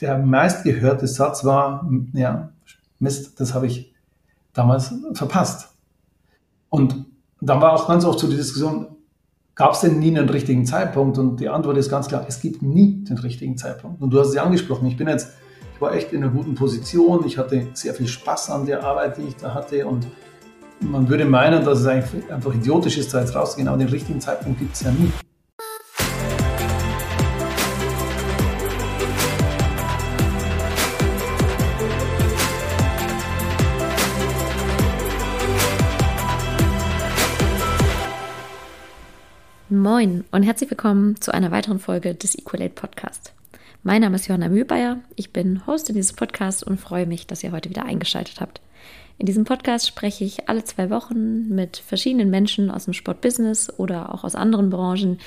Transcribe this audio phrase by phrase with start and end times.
[0.00, 2.50] der meistgehörte Satz war, ja,
[2.98, 3.94] Mist, das habe ich
[4.52, 5.68] damals verpasst.
[6.70, 7.06] Und
[7.40, 8.88] dann war auch ganz oft so die Diskussion,
[9.54, 11.18] gab es denn nie einen richtigen Zeitpunkt?
[11.18, 14.00] Und die Antwort ist ganz klar, es gibt nie den richtigen Zeitpunkt.
[14.00, 15.32] Und du hast es ja angesprochen, ich bin jetzt,
[15.74, 19.18] ich war echt in einer guten Position, ich hatte sehr viel Spaß an der Arbeit,
[19.18, 20.06] die ich da hatte und
[20.80, 24.58] man würde meinen, dass es einfach idiotisch ist, da jetzt rauszugehen, aber den richtigen Zeitpunkt
[24.58, 25.10] gibt es ja nie.
[39.96, 43.32] Moin und herzlich willkommen zu einer weiteren Folge des Equalate Podcast.
[43.82, 47.42] Mein Name ist Johanna Mühlbayer, ich bin Host in dieses Podcast und freue mich, dass
[47.42, 48.60] ihr heute wieder eingeschaltet habt.
[49.16, 54.12] In diesem Podcast spreche ich alle zwei Wochen mit verschiedenen Menschen aus dem Sportbusiness oder
[54.12, 55.18] auch aus anderen Branchen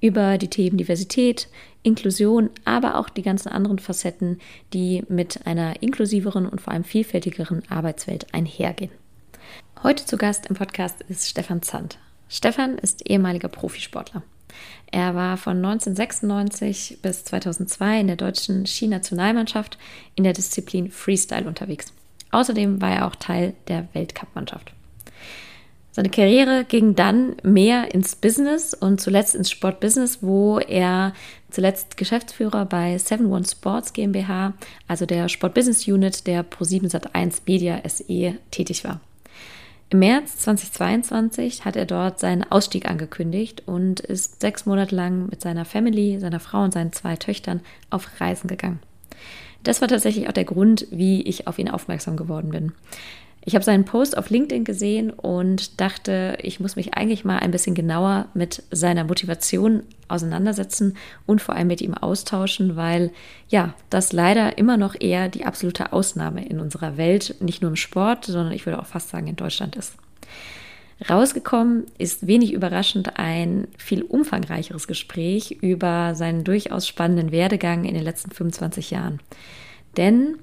[0.00, 1.48] über die Themen Diversität,
[1.82, 4.38] Inklusion, aber auch die ganzen anderen Facetten,
[4.72, 8.90] die mit einer inklusiveren und vor allem vielfältigeren Arbeitswelt einhergehen.
[9.82, 11.98] Heute zu Gast im Podcast ist Stefan Zandt.
[12.34, 14.24] Stefan ist ehemaliger Profisportler.
[14.90, 19.78] Er war von 1996 bis 2002 in der deutschen Skinationalmannschaft
[20.16, 21.92] in der Disziplin Freestyle unterwegs.
[22.32, 24.72] Außerdem war er auch Teil der Weltcup-Mannschaft.
[25.92, 31.12] Seine Karriere ging dann mehr ins Business und zuletzt ins Sportbusiness, wo er
[31.50, 34.54] zuletzt Geschäftsführer bei 71 Sports GmbH,
[34.88, 39.00] also der Sportbusiness Unit der Pro7 Sat1 Media SE, tätig war.
[39.90, 45.40] Im März 2022 hat er dort seinen Ausstieg angekündigt und ist sechs Monate lang mit
[45.40, 47.60] seiner Family, seiner Frau und seinen zwei Töchtern
[47.90, 48.80] auf Reisen gegangen.
[49.62, 52.72] Das war tatsächlich auch der Grund, wie ich auf ihn aufmerksam geworden bin.
[53.46, 57.50] Ich habe seinen Post auf LinkedIn gesehen und dachte, ich muss mich eigentlich mal ein
[57.50, 63.10] bisschen genauer mit seiner Motivation auseinandersetzen und vor allem mit ihm austauschen, weil
[63.48, 67.76] ja, das leider immer noch eher die absolute Ausnahme in unserer Welt, nicht nur im
[67.76, 69.94] Sport, sondern ich würde auch fast sagen in Deutschland ist.
[71.10, 78.04] Rausgekommen ist wenig überraschend ein viel umfangreicheres Gespräch über seinen durchaus spannenden Werdegang in den
[78.04, 79.20] letzten 25 Jahren.
[79.98, 80.38] Denn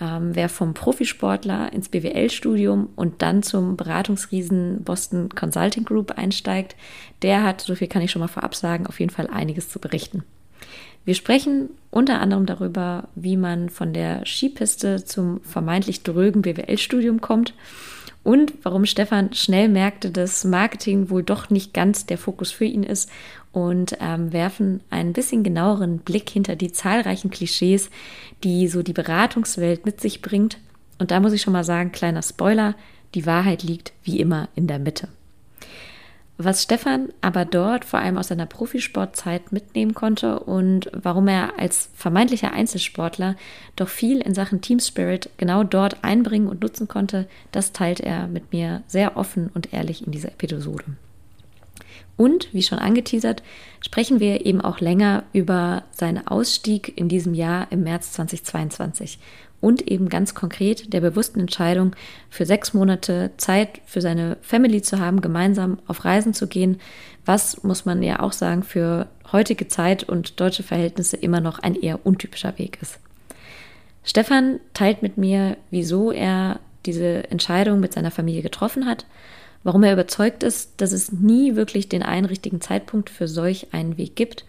[0.00, 6.76] ähm, wer vom Profisportler ins BWL-Studium und dann zum Beratungsriesen Boston Consulting Group einsteigt,
[7.22, 9.78] der hat, so viel kann ich schon mal vorab sagen, auf jeden Fall einiges zu
[9.78, 10.24] berichten.
[11.04, 17.54] Wir sprechen unter anderem darüber, wie man von der Skipiste zum vermeintlich drögen BWL-Studium kommt
[18.22, 22.82] und warum Stefan schnell merkte, dass Marketing wohl doch nicht ganz der Fokus für ihn
[22.82, 23.10] ist
[23.52, 27.90] und ähm, werfen einen bisschen genaueren Blick hinter die zahlreichen Klischees,
[28.44, 30.58] die so die Beratungswelt mit sich bringt.
[30.98, 32.74] Und da muss ich schon mal sagen, kleiner Spoiler,
[33.14, 35.08] die Wahrheit liegt wie immer in der Mitte.
[36.40, 41.90] Was Stefan aber dort vor allem aus seiner Profisportzeit mitnehmen konnte und warum er als
[41.94, 43.34] vermeintlicher Einzelsportler
[43.74, 48.28] doch viel in Sachen Team Spirit genau dort einbringen und nutzen konnte, das teilt er
[48.28, 50.84] mit mir sehr offen und ehrlich in dieser Episode.
[52.16, 53.42] Und, wie schon angeteasert,
[53.80, 59.18] sprechen wir eben auch länger über seinen Ausstieg in diesem Jahr im März 2022
[59.60, 61.96] und eben ganz konkret der bewussten Entscheidung,
[62.30, 66.80] für sechs Monate Zeit für seine Family zu haben, gemeinsam auf Reisen zu gehen,
[67.24, 71.74] was, muss man ja auch sagen, für heutige Zeit und deutsche Verhältnisse immer noch ein
[71.74, 72.98] eher untypischer Weg ist.
[74.04, 79.04] Stefan teilt mit mir, wieso er diese Entscheidung mit seiner Familie getroffen hat
[79.64, 83.98] warum er überzeugt ist, dass es nie wirklich den einen richtigen Zeitpunkt für solch einen
[83.98, 84.44] Weg gibt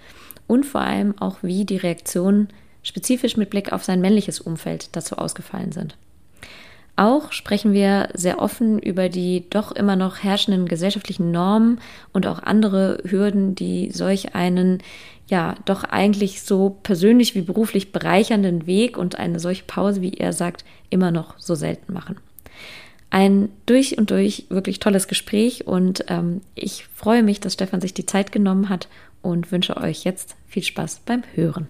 [0.48, 2.50] und vor allem auch, wie die Reaktionen
[2.90, 5.96] spezifisch mit Blick auf sein männliches Umfeld dazu ausgefallen sind.
[6.96, 11.80] Auch sprechen wir sehr offen über die doch immer noch herrschenden gesellschaftlichen Normen
[12.12, 14.80] und auch andere Hürden, die solch einen
[15.28, 20.34] ja doch eigentlich so persönlich wie beruflich bereichernden Weg und eine solche Pause, wie er
[20.34, 22.18] sagt, immer noch so selten machen.
[23.12, 27.94] Ein durch und durch wirklich tolles Gespräch und ähm, ich freue mich, dass Stefan sich
[27.94, 28.90] die Zeit genommen hat
[29.22, 31.70] und wünsche euch jetzt viel Spaß beim Hören.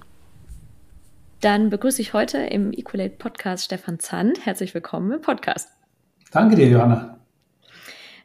[1.41, 4.45] Dann begrüße ich heute im Equalate Podcast Stefan Zand.
[4.45, 5.69] Herzlich willkommen im Podcast.
[6.31, 7.17] Danke dir, Johanna.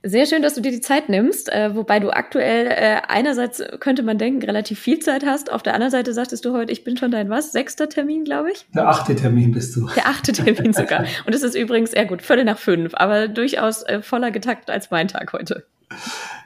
[0.03, 4.03] Sehr schön, dass du dir die Zeit nimmst, äh, wobei du aktuell äh, einerseits könnte
[4.03, 5.51] man denken, relativ viel Zeit hast.
[5.51, 7.53] Auf der anderen Seite sagtest du heute, ich bin schon dein was?
[7.53, 8.67] Sechster Termin, glaube ich?
[8.75, 9.89] Der achte Termin bist du.
[9.95, 11.05] Der achte Termin sogar.
[11.25, 14.91] Und es ist übrigens, sehr gut, Viertel nach fünf, aber durchaus äh, voller getakt als
[14.91, 15.65] mein Tag heute.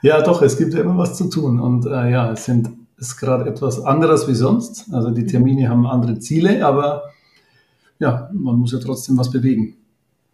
[0.03, 1.59] Ja, doch, es gibt ja immer was zu tun.
[1.59, 2.69] Und äh, ja, es sind,
[2.99, 4.93] ist gerade etwas anderes wie sonst.
[4.93, 7.03] Also die Termine haben andere Ziele, aber
[7.99, 9.75] ja, man muss ja trotzdem was bewegen.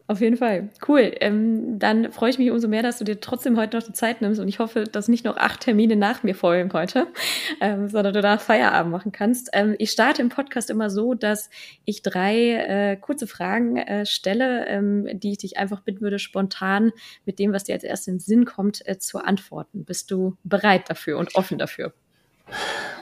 [0.08, 0.70] auf jeden Fall.
[0.88, 1.12] Cool.
[1.20, 4.22] Ähm, dann freue ich mich umso mehr, dass du dir trotzdem heute noch die Zeit
[4.22, 7.08] nimmst und ich hoffe, dass nicht noch acht Termine nach mir folgen heute,
[7.62, 9.50] ähm, sondern du da Feierabend machen kannst.
[9.54, 11.50] Ähm, ich starte im Podcast immer so, dass
[11.86, 16.92] ich drei äh, kurze Fragen äh, stelle, ähm, die ich dich einfach bitten würde, spontan
[17.26, 19.86] mit dem, was dir als erstes in den Sinn kommt, äh, zu antworten.
[19.86, 21.94] Bist du bereit dafür und offen dafür?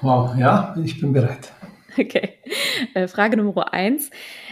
[0.01, 1.51] Wow, ja, ich bin bereit.
[1.97, 2.39] Okay.
[2.93, 4.09] Äh, Frage Nummer eins.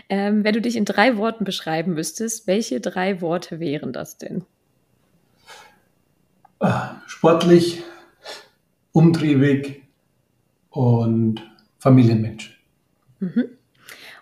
[0.09, 4.45] Ähm, wenn du dich in drei Worten beschreiben müsstest, welche drei Worte wären das denn?
[7.07, 7.83] Sportlich,
[8.91, 9.83] umtriebig
[10.69, 11.41] und
[11.79, 12.63] Familienmensch.
[13.19, 13.45] Mhm.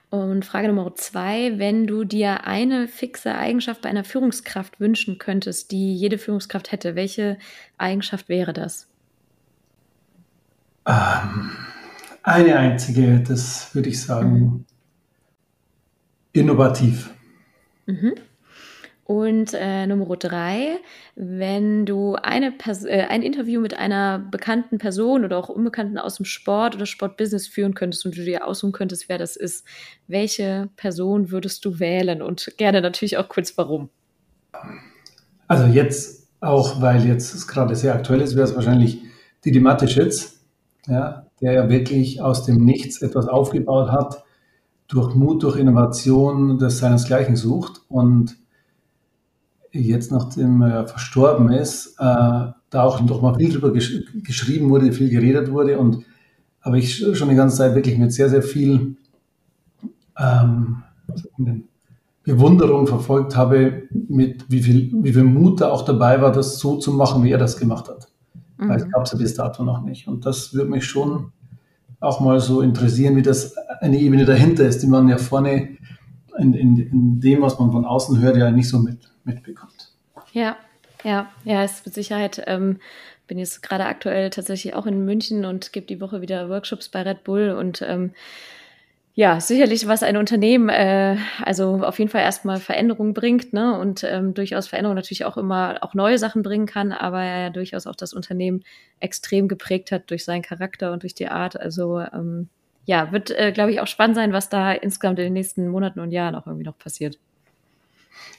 [0.09, 5.71] Und Frage Nummer zwei, wenn du dir eine fixe Eigenschaft bei einer Führungskraft wünschen könntest,
[5.71, 7.37] die jede Führungskraft hätte, welche
[7.77, 8.88] Eigenschaft wäre das?
[10.89, 11.51] Ähm,
[12.23, 14.65] eine einzige, das würde ich sagen, mhm.
[16.33, 17.13] innovativ.
[17.85, 18.15] Mhm.
[19.03, 20.77] Und äh, Nummer drei,
[21.15, 26.17] wenn du eine Pers äh, ein Interview mit einer bekannten Person oder auch Unbekannten aus
[26.17, 29.65] dem Sport oder Sportbusiness führen könntest und du dir aussuchen könntest, wer das ist,
[30.07, 32.21] welche Person würdest du wählen?
[32.21, 33.89] Und gerne natürlich auch kurz warum.
[35.47, 39.01] Also jetzt auch, weil jetzt es gerade sehr aktuell ist, wäre es wahrscheinlich
[39.43, 40.38] Didi Mateschitz
[40.89, 44.23] ja, der ja wirklich aus dem Nichts etwas aufgebaut hat,
[44.87, 48.37] durch Mut, durch Innovation, das seinesgleichen sucht und
[49.71, 54.91] jetzt, nachdem er verstorben ist, äh, da auch noch mal viel drüber gesch geschrieben wurde,
[54.91, 56.05] viel geredet wurde und
[56.61, 58.97] aber ich schon die ganze Zeit wirklich mit sehr, sehr viel
[60.17, 60.83] ähm,
[62.23, 66.77] Bewunderung verfolgt habe, mit wie viel, wie viel Mut da auch dabei war, das so
[66.77, 68.08] zu machen, wie er das gemacht hat.
[68.59, 68.69] Mhm.
[68.69, 70.07] Weil es gab es ja bis dato noch nicht.
[70.07, 71.31] Und das würde mich schon
[71.99, 75.77] auch mal so interessieren, wie das eine Ebene dahinter ist, die man ja vorne
[76.37, 79.93] in, in, in dem, was man von außen hört, ja nicht so mit, mitbekommt.
[80.31, 80.57] Ja,
[81.03, 82.43] ja, ja, ist mit Sicherheit.
[82.47, 82.79] Ähm,
[83.27, 87.01] bin jetzt gerade aktuell tatsächlich auch in München und gebe die Woche wieder Workshops bei
[87.01, 88.11] Red Bull und ähm,
[89.19, 93.77] ja, sicherlich, was ein Unternehmen, äh, also auf jeden Fall erstmal Veränderungen bringt, ne?
[93.77, 97.49] Und ähm, durchaus Veränderungen natürlich auch immer auch neue Sachen bringen kann, aber er ja
[97.49, 98.63] durchaus auch das Unternehmen
[99.01, 101.59] extrem geprägt hat durch seinen Charakter und durch die Art.
[101.59, 102.47] Also ähm,
[102.85, 105.99] ja, wird, äh, glaube ich, auch spannend sein, was da insgesamt in den nächsten Monaten
[105.99, 107.19] und Jahren auch irgendwie noch passiert.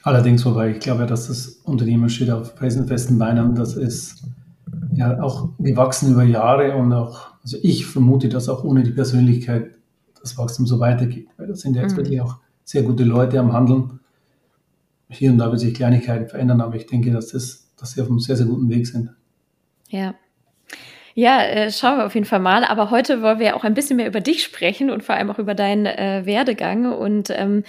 [0.02, 3.54] Allerdings, wobei ich glaube, dass das Unternehmen steht auf festen Beinen.
[3.54, 4.24] Das ist
[4.94, 9.72] ja auch gewachsen über Jahre und auch, also ich vermute, dass auch ohne die Persönlichkeit
[10.20, 11.28] das Wachstum so weitergeht.
[11.36, 11.98] Weil das sind ja jetzt mhm.
[11.98, 14.00] wirklich auch sehr gute Leute am Handeln.
[15.08, 18.08] Hier und da wird sich Kleinigkeiten verändern, aber ich denke, dass, das, dass sie auf
[18.08, 19.10] einem sehr, sehr guten Weg sind.
[19.88, 20.14] Ja.
[21.20, 22.64] Ja, äh, schauen wir auf jeden Fall mal.
[22.64, 25.38] Aber heute wollen wir auch ein bisschen mehr über dich sprechen und vor allem auch
[25.38, 26.90] über deinen äh, Werdegang.
[26.90, 27.62] Und ähm,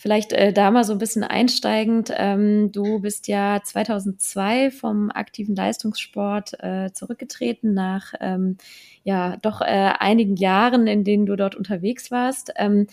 [0.00, 2.12] Vielleicht äh, da mal so ein bisschen einsteigend.
[2.16, 8.58] Ähm, du bist ja 2002 vom aktiven Leistungssport äh, zurückgetreten nach ähm,
[9.02, 9.64] ja doch äh,
[9.98, 12.52] einigen Jahren, in denen du dort unterwegs warst.
[12.54, 12.86] Ähm,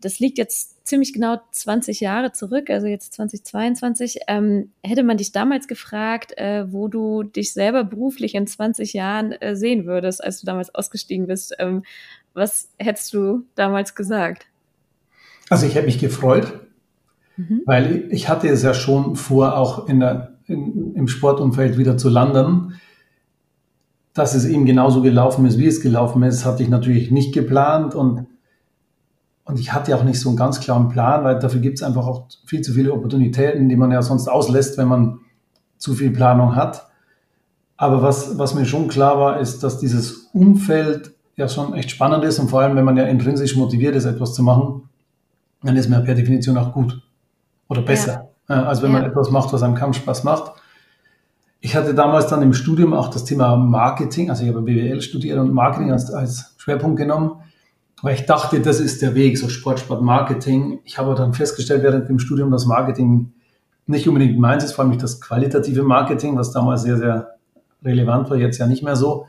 [0.00, 4.20] das liegt jetzt ziemlich genau 20 Jahre zurück, also jetzt 2022.
[4.28, 9.32] Ähm, hätte man dich damals gefragt, äh, wo du dich selber beruflich in 20 Jahren
[9.32, 11.82] äh, sehen würdest, als du damals ausgestiegen bist, ähm,
[12.34, 14.46] was hättest du damals gesagt?
[15.50, 16.60] Also ich hätte mich gefreut,
[17.36, 17.62] mhm.
[17.66, 22.08] weil ich hatte es ja schon vor, auch in der, in, im Sportumfeld wieder zu
[22.08, 22.80] landen.
[24.14, 27.94] Dass es eben genauso gelaufen ist, wie es gelaufen ist, hatte ich natürlich nicht geplant
[27.94, 28.26] und,
[29.44, 32.06] und ich hatte auch nicht so einen ganz klaren Plan, weil dafür gibt es einfach
[32.06, 35.20] auch viel zu viele Opportunitäten, die man ja sonst auslässt, wenn man
[35.78, 36.88] zu viel Planung hat.
[37.76, 42.24] Aber was, was mir schon klar war, ist, dass dieses Umfeld ja schon echt spannend
[42.24, 44.88] ist und vor allem, wenn man ja intrinsisch motiviert ist, etwas zu machen,
[45.62, 47.02] dann ist man per Definition auch gut
[47.68, 48.64] oder besser, ja.
[48.64, 50.52] als wenn man etwas macht, was einem kaum Spaß macht.
[51.60, 55.38] Ich hatte damals dann im Studium auch das Thema Marketing, also ich habe BWL studiert
[55.38, 57.42] und Marketing als, als Schwerpunkt genommen,
[58.02, 60.80] weil ich dachte, das ist der Weg, so Sport, Sport, Marketing.
[60.84, 63.32] Ich habe dann festgestellt während dem Studium, dass Marketing
[63.86, 67.36] nicht unbedingt meins ist, vor allem das qualitative Marketing, was damals sehr, sehr
[67.84, 69.26] relevant war, jetzt ja nicht mehr so,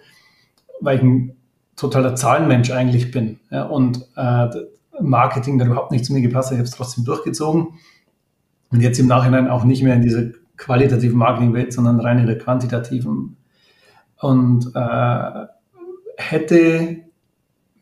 [0.81, 1.35] weil ich ein
[1.75, 3.39] totaler Zahlenmensch eigentlich bin.
[3.51, 4.47] Ja, und äh,
[4.99, 6.53] Marketing dann überhaupt nicht zu mir gepasst hat.
[6.53, 7.79] Ich habe es trotzdem durchgezogen.
[8.71, 12.37] Und jetzt im Nachhinein auch nicht mehr in dieser qualitativen Marketingwelt, sondern rein in der
[12.37, 13.37] quantitativen.
[14.19, 15.45] Und äh,
[16.17, 17.03] hätte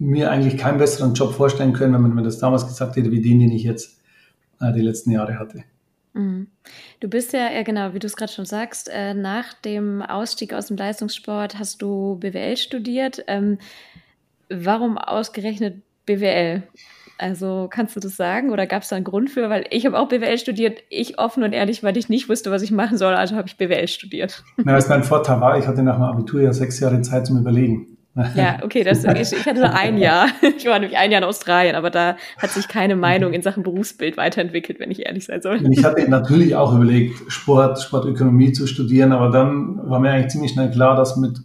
[0.01, 3.21] mir eigentlich keinen besseren Job vorstellen können, wenn man mir das damals gesagt hätte, wie
[3.21, 3.99] den, den ich jetzt
[4.59, 5.63] äh, die letzten Jahre hatte.
[6.13, 6.47] Mhm.
[6.99, 10.53] Du bist ja, ja genau, wie du es gerade schon sagst, äh, nach dem Ausstieg
[10.53, 13.23] aus dem Leistungssport hast du BWL studiert.
[13.27, 13.59] Ähm,
[14.49, 16.63] warum ausgerechnet BWL?
[17.19, 19.51] Also kannst du das sagen oder gab es da einen Grund für?
[19.51, 22.63] Weil ich habe auch BWL studiert, ich offen und ehrlich, weil ich nicht wusste, was
[22.63, 24.43] ich machen soll, also habe ich BWL studiert.
[24.57, 27.37] Na, was mein Vorteil war, ich hatte nach dem Abitur ja sechs Jahre Zeit zum
[27.37, 27.90] Überlegen.
[28.35, 30.27] Ja, okay, das, ich, ich hatte nur ein Jahr.
[30.41, 33.63] Ich war nämlich ein Jahr in Australien, aber da hat sich keine Meinung in Sachen
[33.63, 35.65] Berufsbild weiterentwickelt, wenn ich ehrlich sein soll.
[35.71, 40.51] Ich hatte natürlich auch überlegt, Sport, Sportökonomie zu studieren, aber dann war mir eigentlich ziemlich
[40.51, 41.41] schnell klar, dass mit,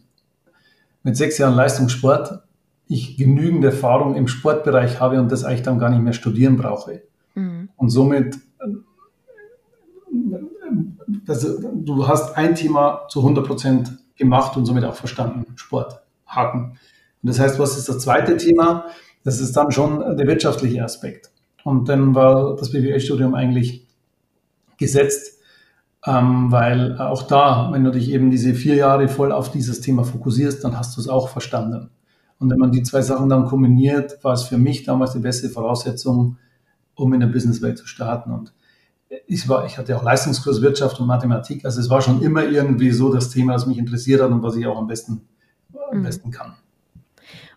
[1.02, 2.42] mit sechs Jahren Leistungssport
[2.88, 7.02] ich genügend Erfahrung im Sportbereich habe und das eigentlich dann gar nicht mehr studieren brauche.
[7.34, 7.68] Mhm.
[7.76, 8.36] Und somit,
[11.26, 16.00] das, du hast ein Thema zu 100 Prozent gemacht und somit auch verstanden, Sport.
[16.36, 16.78] Haken.
[17.22, 18.86] Und das heißt, was ist das zweite Thema?
[19.24, 21.30] Das ist dann schon der wirtschaftliche Aspekt.
[21.64, 23.88] Und dann war das BWL-Studium eigentlich
[24.78, 25.40] gesetzt,
[26.06, 30.04] ähm, weil auch da, wenn du dich eben diese vier Jahre voll auf dieses Thema
[30.04, 31.90] fokussierst, dann hast du es auch verstanden.
[32.38, 35.48] Und wenn man die zwei Sachen dann kombiniert, war es für mich damals die beste
[35.48, 36.36] Voraussetzung,
[36.94, 38.30] um in der Businesswelt zu starten.
[38.30, 38.52] Und
[39.26, 41.64] ich, war, ich hatte auch Leistungskurs Wirtschaft und Mathematik.
[41.64, 44.56] Also es war schon immer irgendwie so das Thema, das mich interessiert hat und was
[44.56, 45.22] ich auch am besten
[45.90, 46.02] am mhm.
[46.04, 46.56] besten kann.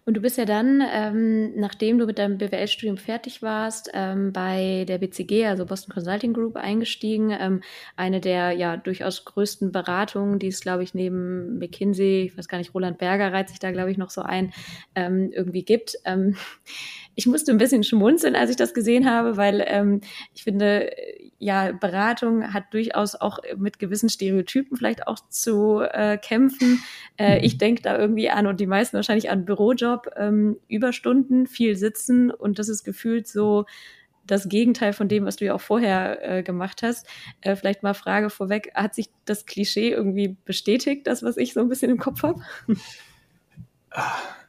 [0.09, 4.85] Und du bist ja dann, ähm, nachdem du mit deinem BWL-Studium fertig warst, ähm, bei
[4.87, 7.29] der BCG, also Boston Consulting Group, eingestiegen.
[7.39, 7.61] Ähm,
[7.95, 12.57] eine der ja durchaus größten Beratungen, die es, glaube ich, neben McKinsey, ich weiß gar
[12.57, 14.51] nicht, Roland Berger reiht sich da, glaube ich, noch so ein,
[14.95, 15.95] ähm, irgendwie gibt.
[17.19, 19.99] Ich musste ein bisschen schmunzeln, als ich das gesehen habe, weil ähm,
[20.33, 20.89] ich finde,
[21.37, 26.81] ja, Beratung hat durchaus auch mit gewissen Stereotypen vielleicht auch zu äh, kämpfen.
[27.17, 27.43] Äh, mhm.
[27.43, 32.31] ich denke da irgendwie an und die meisten wahrscheinlich an Bürojob, ähm, Überstunden, viel sitzen
[32.31, 33.65] und das ist gefühlt so
[34.25, 37.05] das Gegenteil von dem, was du ja auch vorher äh, gemacht hast.
[37.41, 41.59] Äh, vielleicht mal Frage vorweg, hat sich das Klischee irgendwie bestätigt, das, was ich so
[41.59, 42.41] ein bisschen im Kopf habe?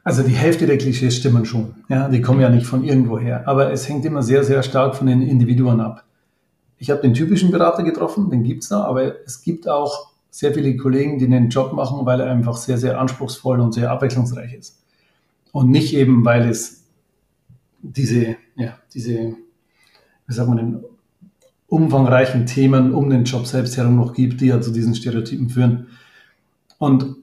[0.03, 1.75] Also die Hälfte der Klischees stimmen schon.
[1.89, 3.47] Ja, die kommen ja nicht von irgendwo her.
[3.47, 6.05] Aber es hängt immer sehr, sehr stark von den Individuen ab
[6.81, 10.51] ich habe den typischen Berater getroffen, den gibt es da, aber es gibt auch sehr
[10.51, 14.55] viele Kollegen, die den Job machen, weil er einfach sehr, sehr anspruchsvoll und sehr abwechslungsreich
[14.55, 14.81] ist.
[15.51, 16.87] Und nicht eben, weil es
[17.83, 19.35] diese, ja, diese,
[20.25, 20.83] wie sagt man denn,
[21.67, 25.85] umfangreichen Themen um den Job selbst herum noch gibt, die ja zu diesen Stereotypen führen.
[26.79, 27.15] Und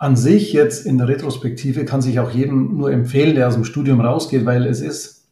[0.00, 3.66] an sich jetzt in der Retrospektive kann sich auch jedem nur empfehlen, der aus dem
[3.66, 5.28] Studium rausgeht, weil es ist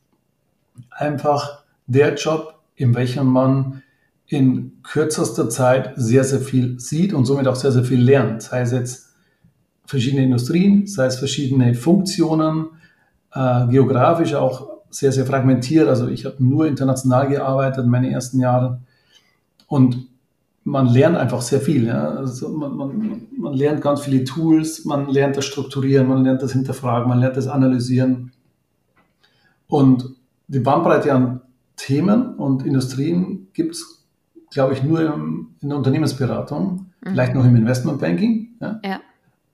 [0.91, 3.83] einfach der Job, in welchem man
[4.27, 8.43] in kürzester Zeit sehr, sehr viel sieht und somit auch sehr, sehr viel lernt.
[8.43, 9.15] Sei es jetzt
[9.87, 12.67] verschiedene Industrien, sei es verschiedene Funktionen,
[13.33, 15.89] äh, geografisch auch sehr, sehr fragmentiert.
[15.89, 18.87] Also ich habe nur international gearbeitet in meinen ersten Jahren
[19.67, 20.09] und
[20.65, 21.87] man lernt einfach sehr viel.
[21.87, 22.09] Ja?
[22.11, 26.53] Also man, man, man lernt ganz viele Tools, man lernt das Strukturieren, man lernt das
[26.53, 28.33] Hinterfragen, man lernt das Analysieren.
[29.67, 30.15] Und
[30.47, 31.41] die Bandbreite an
[31.77, 34.07] Themen und Industrien gibt es,
[34.51, 37.11] glaube ich, nur im, in der Unternehmensberatung, mhm.
[37.11, 38.57] vielleicht noch im Investmentbanking.
[38.61, 38.81] Ja?
[38.85, 39.01] ja.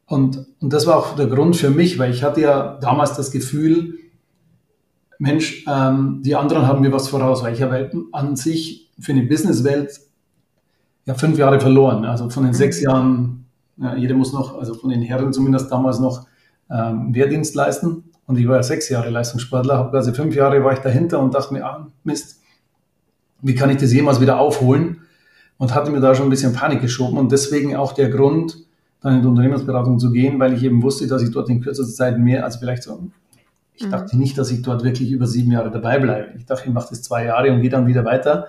[0.07, 3.31] Und, und das war auch der Grund für mich, weil ich hatte ja damals das
[3.31, 3.99] Gefühl,
[5.19, 9.23] Mensch, ähm, die anderen haben mir was voraus, weil ich habe an sich für eine
[9.23, 10.01] Businesswelt
[11.07, 12.05] ja fünf Jahre verloren.
[12.05, 12.57] Also von den mhm.
[12.57, 13.47] sechs Jahren,
[13.77, 16.27] ja, jeder muss noch, also von den Herren zumindest damals noch
[16.71, 18.05] ähm, Wehrdienst leisten.
[18.27, 21.35] Und ich war ja sechs Jahre Leistungssportler, habe quasi fünf Jahre war ich dahinter und
[21.35, 22.41] dachte mir, ah, Mist,
[23.43, 25.03] wie kann ich das jemals wieder aufholen?
[25.59, 28.57] Und hatte mir da schon ein bisschen Panik geschoben und deswegen auch der Grund,
[29.01, 31.95] dann in die Unternehmensberatung zu gehen, weil ich eben wusste, dass ich dort in kürzester
[31.95, 33.11] Zeit mehr als vielleicht so,
[33.75, 33.91] ich mhm.
[33.91, 36.39] dachte nicht, dass ich dort wirklich über sieben Jahre dabei bleibe.
[36.39, 38.49] Ich dachte, ich mache das zwei Jahre und gehe dann wieder weiter.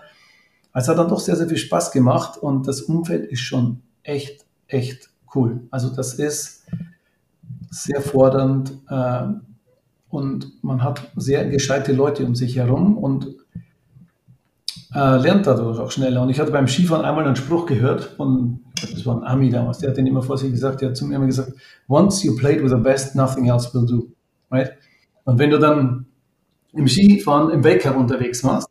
[0.75, 4.46] Es hat dann doch sehr, sehr viel Spaß gemacht und das Umfeld ist schon echt,
[4.67, 5.62] echt cool.
[5.72, 6.65] Also das ist
[7.70, 8.74] sehr fordernd.
[8.89, 9.27] Äh,
[10.10, 13.27] und man hat sehr gescheite Leute um sich herum und
[14.94, 16.22] äh, lernt dadurch auch schneller.
[16.22, 19.79] Und ich hatte beim Skifahren einmal einen Spruch gehört von, das war ein Ami damals,
[19.79, 21.53] der hat den immer vor sich gesagt, der hat zu mir immer gesagt,
[21.89, 24.08] once you played with the best, nothing else will do.
[24.51, 24.72] Right?
[25.25, 26.05] Und wenn du dann
[26.74, 28.70] im Skifahren im Weltcup unterwegs warst,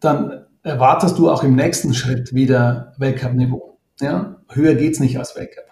[0.00, 3.78] dann erwartest du auch im nächsten Schritt wieder Weltcup-Niveau.
[4.00, 4.36] Ja?
[4.50, 5.64] Höher geht es nicht als Weltcup.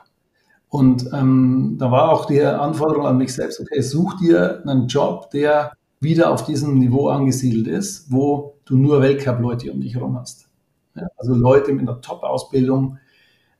[0.69, 5.31] Und ähm, da war auch die Anforderung an mich selbst, okay, such dir einen Job,
[5.31, 10.49] der wieder auf diesem Niveau angesiedelt ist, wo du nur Weltcup-Leute um dich herum hast.
[10.95, 12.99] Ja, also Leute mit einer Top-Ausbildung,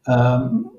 [0.07, 0.71] ähm,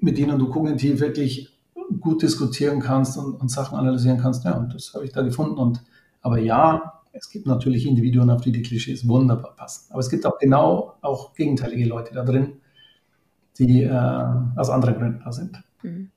[0.00, 1.58] mit denen du kognitiv wirklich
[2.00, 4.44] gut diskutieren kannst und, und Sachen analysieren kannst.
[4.44, 5.58] Ja, und das habe ich da gefunden.
[5.58, 5.82] Und,
[6.22, 9.90] aber ja, es gibt natürlich Individuen, auf die die Klischees wunderbar passen.
[9.90, 12.60] Aber es gibt auch genau auch gegenteilige Leute da drin,
[13.58, 14.24] die äh,
[14.56, 15.62] aus anderen Gründen da sind.
[15.82, 16.10] Mhm.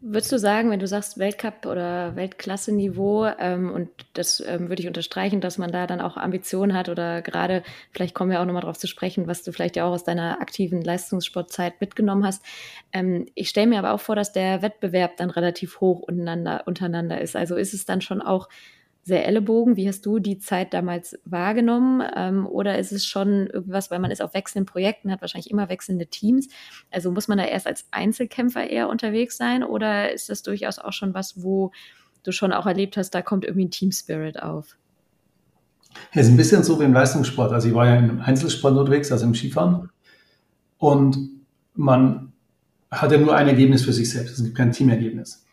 [0.00, 4.86] Würdest du sagen, wenn du sagst Weltcup oder Weltklasse-Niveau, ähm, und das ähm, würde ich
[4.86, 8.62] unterstreichen, dass man da dann auch Ambitionen hat oder gerade, vielleicht kommen wir auch nochmal
[8.62, 12.44] drauf zu sprechen, was du vielleicht ja auch aus deiner aktiven Leistungssportzeit mitgenommen hast.
[12.92, 17.20] Ähm, ich stelle mir aber auch vor, dass der Wettbewerb dann relativ hoch untereinander, untereinander
[17.20, 17.34] ist.
[17.34, 18.48] Also ist es dann schon auch
[19.02, 19.76] sehr Ellenbogen.
[19.76, 22.02] Wie hast du die Zeit damals wahrgenommen?
[22.14, 25.68] Ähm, oder ist es schon irgendwas, weil man ist auf wechselnden Projekten, hat wahrscheinlich immer
[25.68, 26.48] wechselnde Teams.
[26.90, 29.64] Also muss man da erst als Einzelkämpfer eher unterwegs sein?
[29.64, 31.72] Oder ist das durchaus auch schon was, wo
[32.22, 34.76] du schon auch erlebt hast, da kommt irgendwie ein Team Spirit auf?
[36.12, 37.52] Ja, ist ein bisschen so wie im Leistungssport.
[37.52, 39.90] Also ich war ja im Einzelsport unterwegs, also im Skifahren.
[40.76, 41.18] Und
[41.74, 42.32] man
[42.90, 44.38] hat ja nur ein Ergebnis für sich selbst.
[44.38, 45.44] Es gibt kein Teamergebnis.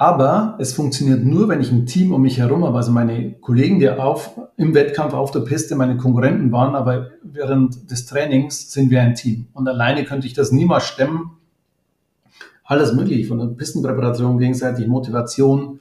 [0.00, 2.76] Aber es funktioniert nur, wenn ich ein Team um mich herum habe.
[2.76, 7.90] Also meine Kollegen, die auf, im Wettkampf auf der Piste meine Konkurrenten waren, aber während
[7.90, 9.48] des Trainings sind wir ein Team.
[9.54, 11.32] Und alleine könnte ich das niemals stemmen.
[12.62, 15.80] Alles möglich, von der Pistenpräparation, gegenseitig Motivation.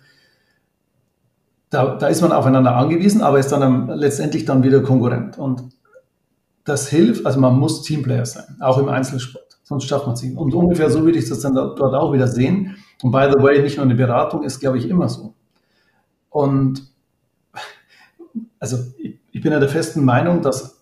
[1.70, 5.38] Da, da ist man aufeinander angewiesen, aber ist dann letztendlich dann wieder Konkurrent.
[5.38, 5.62] Und
[6.64, 9.60] das hilft, also man muss Teamplayer sein, auch im Einzelsport.
[9.62, 10.36] Sonst schafft man es nicht.
[10.36, 13.62] Und ungefähr so würde ich das dann dort auch wieder sehen und by the way,
[13.62, 15.34] nicht nur eine Beratung ist, glaube ich, immer so.
[16.30, 16.88] Und
[18.60, 18.78] also
[19.32, 20.82] ich bin ja der festen Meinung, dass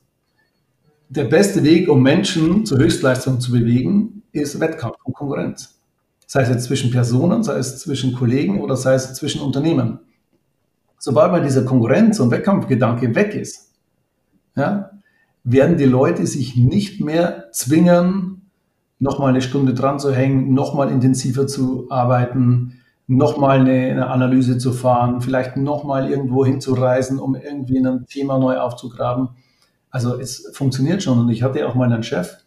[1.09, 5.79] der beste Weg, um Menschen zur Höchstleistung zu bewegen, ist Wettkampf und Konkurrenz.
[6.25, 9.99] Sei es jetzt zwischen Personen, sei es zwischen Kollegen oder sei es zwischen Unternehmen.
[10.97, 13.73] Sobald mal dieser Konkurrenz- und Wettkampfgedanke weg ist,
[14.55, 14.91] ja,
[15.43, 18.44] werden die Leute sich nicht mehr zwingen,
[18.99, 24.71] nochmal eine Stunde dran zu hängen, nochmal intensiver zu arbeiten, nochmal eine, eine Analyse zu
[24.73, 29.29] fahren, vielleicht nochmal irgendwo hinzureisen, um irgendwie ein Thema neu aufzugraben.
[29.89, 31.19] Also es funktioniert schon.
[31.19, 32.37] Und ich hatte auch mal einen Chef,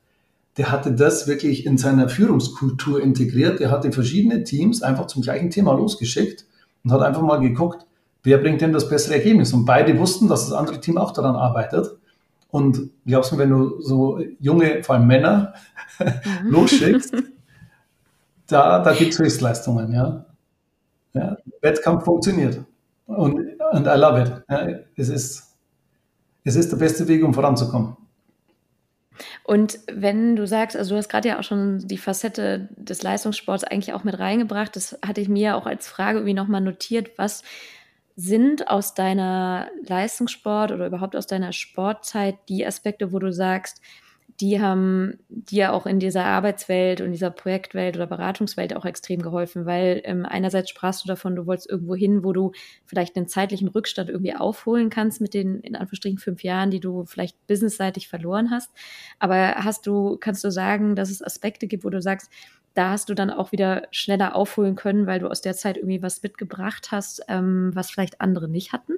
[0.57, 3.61] der hatte das wirklich in seiner Führungskultur integriert.
[3.61, 6.47] Der hatte verschiedene Teams einfach zum gleichen Thema losgeschickt
[6.83, 7.87] und hat einfach mal geguckt,
[8.25, 9.53] wer bringt denn das bessere Ergebnis.
[9.53, 11.98] Und beide wussten, dass das andere Team auch daran arbeitet.
[12.51, 15.55] Und glaubst du, wenn du so junge, vor allem Männer,
[15.99, 16.07] mhm.
[16.51, 17.15] losschickst,
[18.47, 20.25] da, da gibt es Höchstleistungen, ja.
[21.13, 21.37] ja.
[21.61, 22.65] Wettkampf funktioniert.
[23.07, 23.41] Und
[23.73, 24.43] and I love it.
[24.49, 25.55] Ja, es, ist,
[26.45, 27.97] es ist der beste Weg, um voranzukommen.
[29.43, 33.65] Und wenn du sagst, also du hast gerade ja auch schon die Facette des Leistungssports
[33.65, 37.43] eigentlich auch mit reingebracht, das hatte ich mir auch als Frage irgendwie nochmal notiert, was
[38.21, 43.81] sind aus deiner Leistungssport oder überhaupt aus deiner Sportzeit die Aspekte, wo du sagst,
[44.41, 49.67] die haben dir auch in dieser Arbeitswelt und dieser Projektwelt oder Beratungswelt auch extrem geholfen,
[49.67, 52.53] weil ähm, einerseits sprachst du davon, du wolltest irgendwo hin, wo du
[52.85, 57.05] vielleicht einen zeitlichen Rückstand irgendwie aufholen kannst mit den in Anführungsstrichen fünf Jahren, die du
[57.05, 58.71] vielleicht businessseitig verloren hast.
[59.19, 62.31] Aber hast du, kannst du sagen, dass es Aspekte gibt, wo du sagst,
[62.75, 66.03] da hast du dann auch wieder schneller aufholen können, weil du aus der Zeit irgendwie
[66.03, 68.95] was mitgebracht hast, ähm, was vielleicht andere nicht hatten?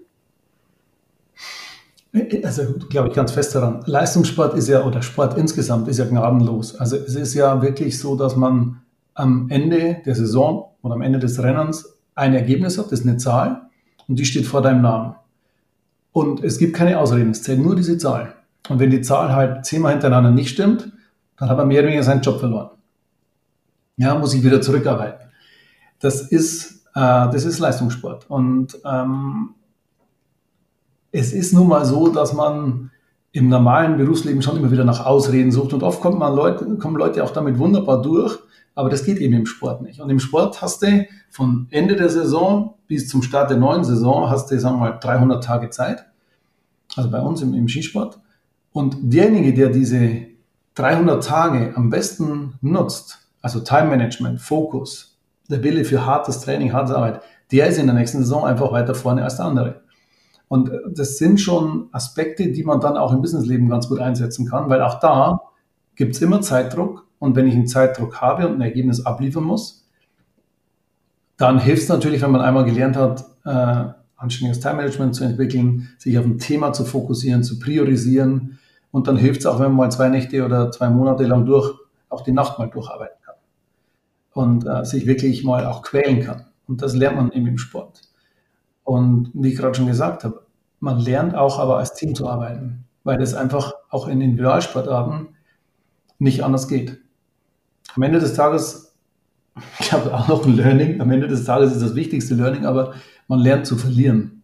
[2.43, 3.83] Also glaube ich ganz fest daran.
[3.87, 6.75] Leistungssport ist ja, oder Sport insgesamt ist ja gnadenlos.
[6.75, 8.81] Also es ist ja wirklich so, dass man
[9.15, 13.17] am Ende der Saison oder am Ende des Rennens ein Ergebnis hat, das ist eine
[13.17, 13.63] Zahl
[14.09, 15.15] und die steht vor deinem Namen.
[16.13, 18.35] Und es gibt keine Ausreden, es zählt nur diese Zahl.
[18.69, 20.93] Und wenn die Zahl halt zehnmal hintereinander nicht stimmt,
[21.37, 22.71] dann hat er mehr oder weniger seinen Job verloren
[24.01, 25.29] ja, muss ich wieder zurückarbeiten.
[26.01, 28.31] Das ist, äh, das ist Leistungssport.
[28.31, 29.55] Und ähm,
[31.13, 32.91] es ist nun mal so, dass man
[33.33, 35.73] im normalen Berufsleben schon immer wieder nach Ausreden sucht.
[35.73, 38.39] Und oft kommt man Leute, kommen Leute auch damit wunderbar durch,
[38.75, 40.01] aber das geht eben im Sport nicht.
[40.01, 44.29] Und im Sport hast du von Ende der Saison bis zum Start der neuen Saison
[44.31, 46.07] hast du, sagen wir mal, 300 Tage Zeit.
[46.97, 48.19] Also bei uns im, im Skisport.
[48.73, 50.23] Und derjenige, der diese
[50.75, 55.19] 300 Tage am besten nutzt, also Time Management, Fokus,
[55.49, 58.95] der Wille für hartes Training, harte Arbeit, der ist in der nächsten Saison einfach weiter
[58.95, 59.83] vorne als der andere.
[60.51, 64.69] Und das sind schon Aspekte, die man dann auch im Businessleben ganz gut einsetzen kann,
[64.69, 65.43] weil auch da
[65.95, 67.07] gibt es immer Zeitdruck.
[67.21, 69.89] Und wenn ich einen Zeitdruck habe und ein Ergebnis abliefern muss,
[71.37, 75.91] dann hilft es natürlich, wenn man einmal gelernt hat, äh, anständiges Time Management zu entwickeln,
[75.99, 78.59] sich auf ein Thema zu fokussieren, zu priorisieren.
[78.91, 81.73] Und dann hilft es auch, wenn man mal zwei Nächte oder zwei Monate lang durch
[82.09, 83.15] auch die Nacht mal durcharbeiten
[84.33, 86.47] und äh, sich wirklich mal auch quälen kann.
[86.67, 88.10] Und das lernt man eben im Sport.
[88.91, 90.43] Und wie ich gerade schon gesagt habe,
[90.81, 95.29] man lernt auch aber als Team zu arbeiten, weil es einfach auch in Individualsportarten
[96.19, 96.99] nicht anders geht.
[97.95, 98.97] Am Ende des Tages,
[99.79, 102.95] ich habe auch noch ein Learning, am Ende des Tages ist das wichtigste Learning, aber
[103.29, 104.43] man lernt zu verlieren.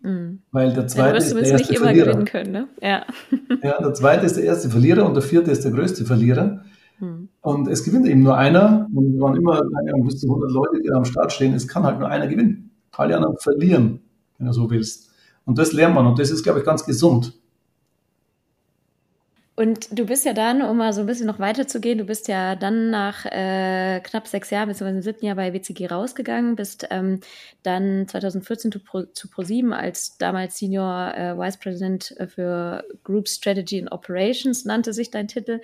[0.00, 0.40] Mhm.
[0.52, 2.24] Weil der zweite ist der erste Verlierer.
[2.24, 2.68] Können, ne?
[2.80, 3.04] ja.
[3.62, 6.64] ja, der zweite ist der erste Verlierer und der vierte ist der größte Verlierer.
[6.98, 7.28] Hm.
[7.42, 8.88] Und es gewinnt eben nur einer.
[8.94, 9.60] Und wir waren immer,
[10.02, 11.52] bis zu 100 Leute, die am Start stehen.
[11.52, 12.71] Es kann halt nur einer gewinnen.
[12.92, 14.00] Anderen verlieren,
[14.38, 15.10] wenn du so willst.
[15.44, 16.06] Und das lernt man.
[16.06, 17.32] Und das ist, glaube ich, ganz gesund.
[19.54, 22.04] Und du bist ja dann, um mal so ein bisschen noch weiter zu gehen, du
[22.04, 26.56] bist ja dann nach äh, knapp sechs Jahren, beziehungsweise im siebten Jahr bei WCG rausgegangen,
[26.56, 27.20] bist ähm,
[27.62, 33.78] dann 2014 zu, Pro, zu ProSieben als damals Senior äh, Vice President für Group Strategy
[33.78, 35.60] and Operations, nannte sich dein Titel.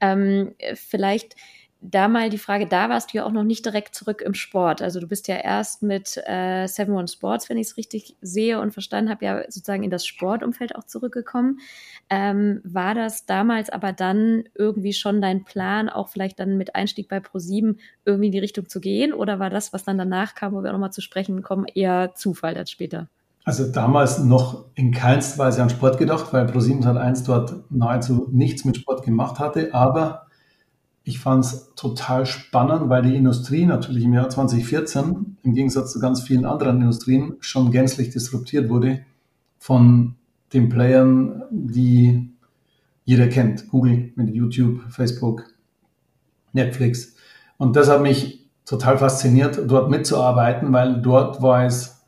[0.00, 1.34] Ähm, vielleicht
[1.82, 4.80] da mal die Frage, da warst du ja auch noch nicht direkt zurück im Sport.
[4.80, 8.60] Also du bist ja erst mit äh, Seven One Sports, wenn ich es richtig sehe
[8.60, 11.58] und verstanden habe, ja sozusagen in das Sportumfeld auch zurückgekommen.
[12.08, 17.08] Ähm, war das damals aber dann irgendwie schon dein Plan, auch vielleicht dann mit Einstieg
[17.08, 19.12] bei Pro7 irgendwie in die Richtung zu gehen?
[19.12, 22.14] Oder war das, was dann danach kam, wo wir auch nochmal zu sprechen kommen, eher
[22.14, 23.08] Zufall als später?
[23.44, 28.28] Also damals noch in keinster Weise an Sport gedacht, weil Pro7 Sat 1 dort nahezu
[28.30, 30.28] nichts mit Sport gemacht hatte, aber
[31.04, 35.98] ich fand es total spannend, weil die Industrie natürlich im Jahr 2014 im Gegensatz zu
[35.98, 39.04] ganz vielen anderen Industrien schon gänzlich disruptiert wurde
[39.58, 40.14] von
[40.52, 42.30] den Playern, die
[43.04, 43.68] jeder kennt.
[43.68, 45.44] Google mit YouTube, Facebook,
[46.52, 47.16] Netflix.
[47.56, 52.04] Und das hat mich total fasziniert, dort mitzuarbeiten, weil dort war es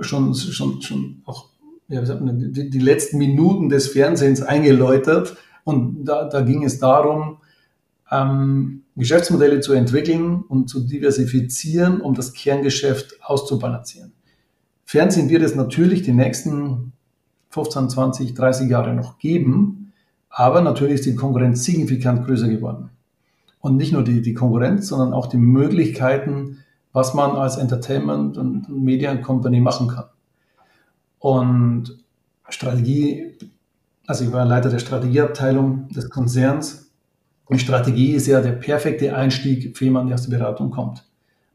[0.00, 1.48] schon, schon, schon auch
[1.88, 5.36] ja, die, die letzten Minuten des Fernsehens eingeläutert.
[5.64, 7.38] Und da, da ging es darum,
[8.12, 14.12] ähm, Geschäftsmodelle zu entwickeln und zu diversifizieren, um das Kerngeschäft auszubalancieren.
[14.84, 16.92] Fernsehen wird es natürlich die nächsten
[17.48, 19.92] 15, 20, 30 Jahre noch geben,
[20.28, 22.90] aber natürlich ist die Konkurrenz signifikant größer geworden.
[23.60, 26.58] Und nicht nur die, die Konkurrenz, sondern auch die Möglichkeiten,
[26.92, 30.06] was man als Entertainment- und Mediencompany machen kann.
[31.18, 31.98] Und
[32.48, 33.38] Strategie,
[34.06, 36.81] also ich war Leiter der Strategieabteilung des Konzerns
[37.52, 41.04] und Strategie ist ja der perfekte Einstieg für jemanden, der aus der Beratung kommt.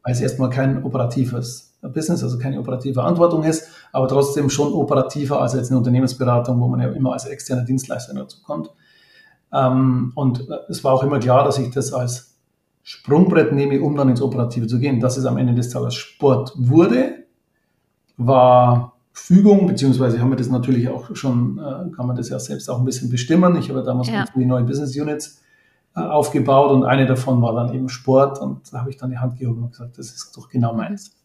[0.03, 5.41] Weil es erstmal kein operatives Business, also keine operative Verantwortung ist, aber trotzdem schon operativer
[5.41, 8.69] als jetzt eine Unternehmensberatung, wo man ja immer als externer Dienstleister dazu kommt.
[9.51, 12.35] Ähm, und es war auch immer klar, dass ich das als
[12.83, 14.99] Sprungbrett nehme, um dann ins Operative zu gehen.
[14.99, 17.23] Dass es am Ende des Tages Sport wurde,
[18.17, 22.69] war Fügung, beziehungsweise haben wir das natürlich auch schon, äh, kann man das ja selbst
[22.69, 23.55] auch ein bisschen bestimmen.
[23.55, 24.25] Ich habe damals ja.
[24.35, 25.41] die neuen Business Units
[26.01, 29.39] aufgebaut und eine davon war dann eben Sport und da habe ich dann die Hand
[29.39, 31.15] gehoben und gesagt, das ist doch genau meins.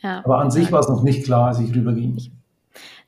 [0.00, 0.22] Ja.
[0.24, 2.18] Aber an sich war es noch nicht klar, als ich rüberging.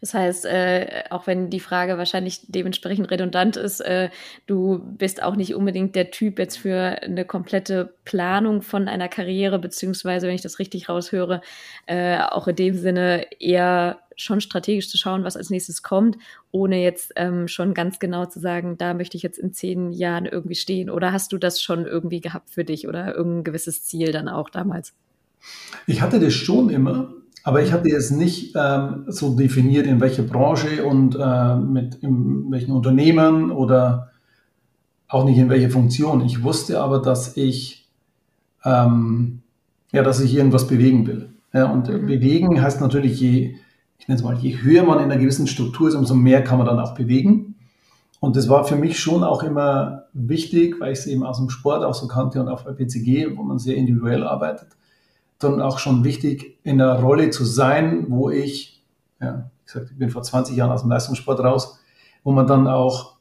[0.00, 4.10] Das heißt, äh, auch wenn die Frage wahrscheinlich dementsprechend redundant ist, äh,
[4.46, 9.58] du bist auch nicht unbedingt der Typ jetzt für eine komplette Planung von einer Karriere,
[9.58, 11.40] beziehungsweise, wenn ich das richtig raushöre,
[11.86, 16.18] äh, auch in dem Sinne eher schon strategisch zu schauen, was als nächstes kommt,
[16.50, 20.26] ohne jetzt ähm, schon ganz genau zu sagen, da möchte ich jetzt in zehn Jahren
[20.26, 20.90] irgendwie stehen.
[20.90, 24.50] Oder hast du das schon irgendwie gehabt für dich oder irgendein gewisses Ziel dann auch
[24.50, 24.92] damals?
[25.86, 27.12] Ich hatte das schon immer,
[27.44, 32.72] aber ich hatte es nicht ähm, so definiert, in welche Branche und äh, mit welchen
[32.72, 34.10] Unternehmen oder
[35.06, 36.24] auch nicht in welche Funktion.
[36.24, 37.88] Ich wusste aber, dass ich,
[38.64, 39.40] ähm,
[39.92, 41.30] ja, dass ich irgendwas bewegen will.
[41.52, 42.06] Ja, und mhm.
[42.06, 43.56] bewegen heißt natürlich, je,
[43.98, 46.58] ich nenne es mal, je höher man in einer gewissen Struktur ist, umso mehr kann
[46.58, 47.56] man dann auch bewegen.
[48.20, 51.50] Und das war für mich schon auch immer wichtig, weil ich es eben aus dem
[51.50, 54.68] Sport auch so kannte und auch bei PCG, wo man sehr individuell arbeitet,
[55.38, 58.82] dann auch schon wichtig, in einer Rolle zu sein, wo ich,
[59.20, 61.78] ja, ich gesagt, ich bin vor 20 Jahren aus dem Leistungssport raus,
[62.24, 63.18] wo man dann auch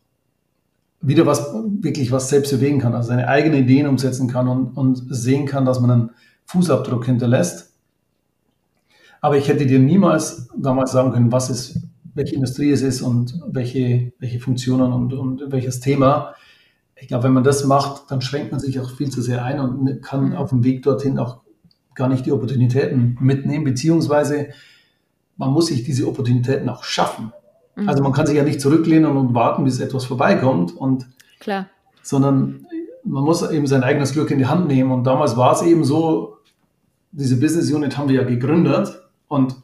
[1.01, 5.03] wieder was, wirklich was selbst bewegen kann, also seine eigenen Ideen umsetzen kann und, und
[5.09, 6.09] sehen kann, dass man einen
[6.45, 7.66] Fußabdruck hinterlässt.
[9.21, 11.79] Aber ich hätte dir niemals damals sagen können, was ist,
[12.13, 16.33] welche Industrie es ist und welche, welche Funktionen und, und welches Thema.
[16.95, 19.59] Ich glaube, wenn man das macht, dann schränkt man sich auch viel zu sehr ein
[19.59, 20.35] und kann mhm.
[20.35, 21.41] auf dem Weg dorthin auch
[21.95, 24.49] gar nicht die Opportunitäten mitnehmen, beziehungsweise
[25.35, 27.31] man muss sich diese Opportunitäten auch schaffen.
[27.75, 27.89] Mhm.
[27.89, 31.07] Also man kann sich ja nicht zurücklehnen und warten, bis etwas vorbeikommt und
[31.39, 31.67] Klar.
[32.01, 32.65] sondern
[33.03, 34.91] man muss eben sein eigenes Glück in die Hand nehmen.
[34.91, 36.37] Und damals war es eben so,
[37.11, 39.55] diese Business Unit haben wir ja gegründet und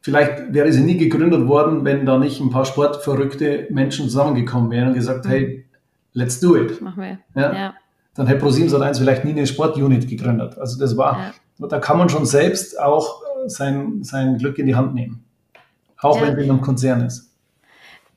[0.00, 4.88] vielleicht wäre sie nie gegründet worden, wenn da nicht ein paar sportverrückte Menschen zusammengekommen wären
[4.88, 5.30] und gesagt, mhm.
[5.30, 5.64] hey,
[6.12, 6.80] let's do it.
[6.80, 7.18] Machen wir.
[7.40, 7.54] Ja?
[7.54, 7.74] ja.
[8.14, 10.58] Dann hätte ProSieben Sat1 vielleicht nie eine Sportunit gegründet.
[10.58, 14.76] Also das war, ja da kann man schon selbst auch sein, sein Glück in die
[14.76, 15.24] Hand nehmen.
[16.00, 16.26] Auch ja.
[16.26, 17.27] wenn es in einem Konzern ist.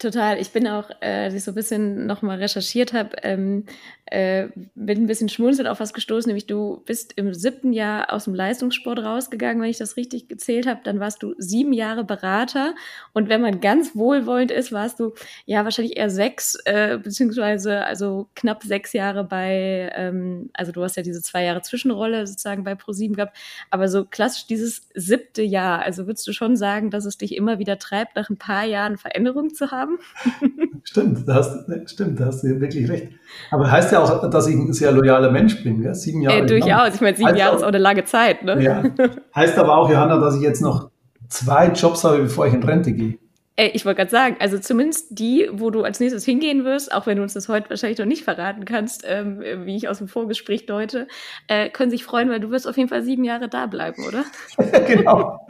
[0.02, 0.42] Total.
[0.42, 3.66] Ich bin auch, äh, als ich so ein bisschen nochmal recherchiert habe, ähm,
[4.08, 8.26] äh, bin ein bisschen schmunzelnd auf was gestoßen, nämlich du bist im siebten Jahr aus
[8.26, 10.82] dem Leistungssport rausgegangen, wenn ich das richtig gezählt habe.
[10.84, 12.74] Dann warst du sieben Jahre Berater
[13.14, 15.14] und wenn man ganz wohlwollend ist, warst du
[15.46, 20.98] ja wahrscheinlich eher sechs, äh, beziehungsweise also knapp sechs Jahre bei, ähm, also du hast
[20.98, 23.38] ja diese zwei Jahre Zwischenrolle sozusagen bei ProSieben gehabt,
[23.70, 27.60] aber so klassisch dieses siebte Jahr, also würdest du schon sagen, dass es dich immer
[27.60, 29.91] wieder treibt, nach ein paar Jahren Veränderung zu haben?
[30.84, 33.10] stimmt, da hast, stimmt, da hast du wirklich recht.
[33.50, 35.94] Aber heißt ja auch, dass ich ein sehr loyaler Mensch bin, ja?
[35.94, 36.40] sieben Jahre.
[36.40, 38.44] Äh, durchaus, ich meine, sieben heißt Jahre ist auch eine lange Zeit.
[38.44, 38.62] Ne?
[38.62, 38.84] Ja.
[39.36, 40.90] Heißt aber auch, Johanna, dass ich jetzt noch
[41.30, 43.18] zwei Jobs habe, bevor ich in Rente gehe.
[43.58, 47.06] Ey, ich wollte gerade sagen, also zumindest die, wo du als nächstes hingehen wirst, auch
[47.06, 50.08] wenn du uns das heute wahrscheinlich noch nicht verraten kannst, ähm, wie ich aus dem
[50.08, 51.08] Vorgespräch deute,
[51.48, 54.24] äh, können sich freuen, weil du wirst auf jeden Fall sieben Jahre da bleiben, oder?
[54.88, 55.48] genau.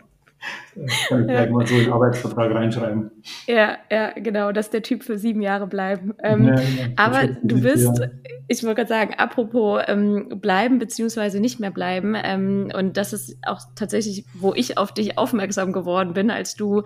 [1.08, 3.12] Kann ich gleich mal so in den Arbeitsvertrag reinschreiben.
[3.46, 6.14] Ja, ja, genau, dass der Typ für sieben Jahre bleiben.
[6.24, 6.62] Ähm, ja, ja,
[6.96, 8.08] aber du bist, ja.
[8.48, 13.38] ich wollte gerade sagen, apropos ähm, bleiben beziehungsweise nicht mehr bleiben, ähm, und das ist
[13.46, 16.84] auch tatsächlich, wo ich auf dich aufmerksam geworden bin, als du,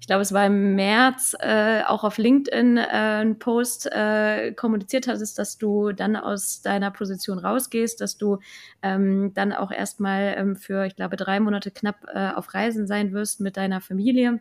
[0.00, 5.08] ich glaube, es war im März, äh, auch auf LinkedIn äh, einen Post äh, kommuniziert
[5.08, 8.38] hattest, dass du dann aus deiner Position rausgehst, dass du
[8.82, 12.95] ähm, dann auch erstmal ähm, für, ich glaube, drei Monate knapp äh, auf Reisen sein
[13.12, 14.40] wirst mit deiner Familie.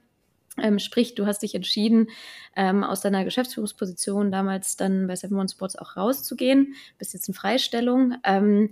[0.58, 2.08] Ähm, sprich, du hast dich entschieden,
[2.56, 7.34] ähm, aus deiner Geschäftsführungsposition damals dann bei Seven One Sports auch rauszugehen, bist jetzt in
[7.34, 8.15] Freistellung.
[8.24, 8.70] Ähm,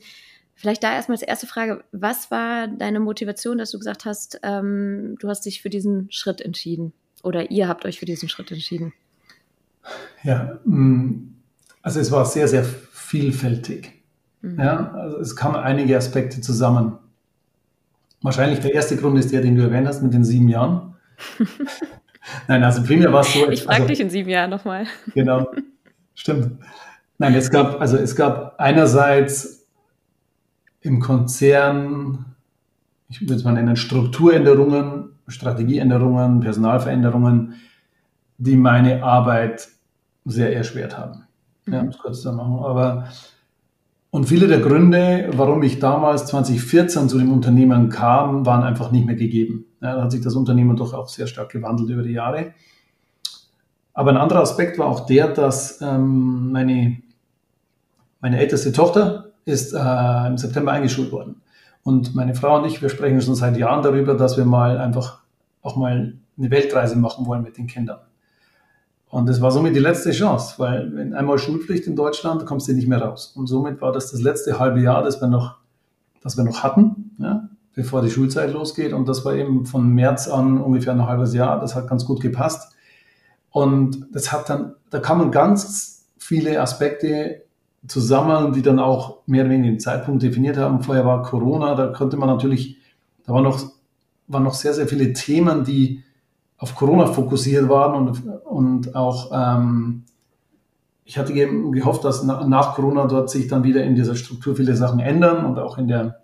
[0.56, 5.18] vielleicht da erstmal als erste Frage, was war deine Motivation, dass du gesagt hast, ähm,
[5.20, 8.94] du hast dich für diesen Schritt entschieden oder ihr habt euch für diesen Schritt entschieden?
[10.24, 11.34] Ja, mm,
[11.82, 13.92] also es war sehr, sehr vielfältig.
[14.42, 14.60] Mhm.
[14.60, 16.98] Ja, also es kamen einige Aspekte zusammen.
[18.24, 20.96] Wahrscheinlich der erste Grund ist der, den du erwähnt hast mit den sieben Jahren.
[22.48, 23.50] Nein, also primär war es so.
[23.52, 24.86] Ich frage also, dich in sieben Jahren nochmal.
[25.14, 25.52] Genau,
[26.16, 26.64] stimmt.
[27.18, 29.68] Nein, es gab, also es gab einerseits
[30.80, 32.26] im Konzern,
[33.10, 37.56] ich würde es mal nennen, Strukturänderungen, Strategieänderungen, Personalveränderungen,
[38.38, 39.68] die meine Arbeit
[40.24, 41.28] sehr erschwert haben.
[41.68, 42.60] Ja, um es kurz zu machen.
[42.64, 43.08] Aber
[44.14, 49.08] und viele der Gründe, warum ich damals 2014 zu dem Unternehmen kam, waren einfach nicht
[49.08, 49.66] mehr gegeben.
[49.82, 52.54] Ja, da hat sich das Unternehmen doch auch sehr stark gewandelt über die Jahre.
[53.92, 57.02] Aber ein anderer Aspekt war auch der, dass ähm, meine,
[58.22, 61.42] meine älteste Tochter ist äh, im September eingeschult worden.
[61.82, 65.22] Und meine Frau und ich, wir sprechen schon seit Jahren darüber, dass wir mal einfach
[65.64, 67.98] auch mal eine Weltreise machen wollen mit den Kindern.
[69.14, 72.74] Und das war somit die letzte Chance, weil wenn einmal Schulpflicht in Deutschland, kommst du
[72.74, 73.32] nicht mehr raus.
[73.36, 75.58] Und somit war das das letzte halbe Jahr, das wir noch,
[76.24, 78.92] das wir noch hatten, ja, bevor die Schulzeit losgeht.
[78.92, 81.60] Und das war eben von März an ungefähr ein halbes Jahr.
[81.60, 82.74] Das hat ganz gut gepasst.
[83.52, 87.44] Und das hat dann, da kamen ganz viele Aspekte
[87.88, 90.82] zusammen, die dann auch mehr oder weniger den Zeitpunkt definiert haben.
[90.82, 92.78] Vorher war Corona, da konnte man natürlich,
[93.28, 93.62] da waren noch,
[94.26, 96.04] waren noch sehr, sehr viele Themen, die
[96.58, 100.04] auf Corona fokussiert waren und, und auch ähm,
[101.06, 105.00] ich hatte gehofft, dass nach Corona dort sich dann wieder in dieser Struktur viele Sachen
[105.00, 106.22] ändern und auch in der,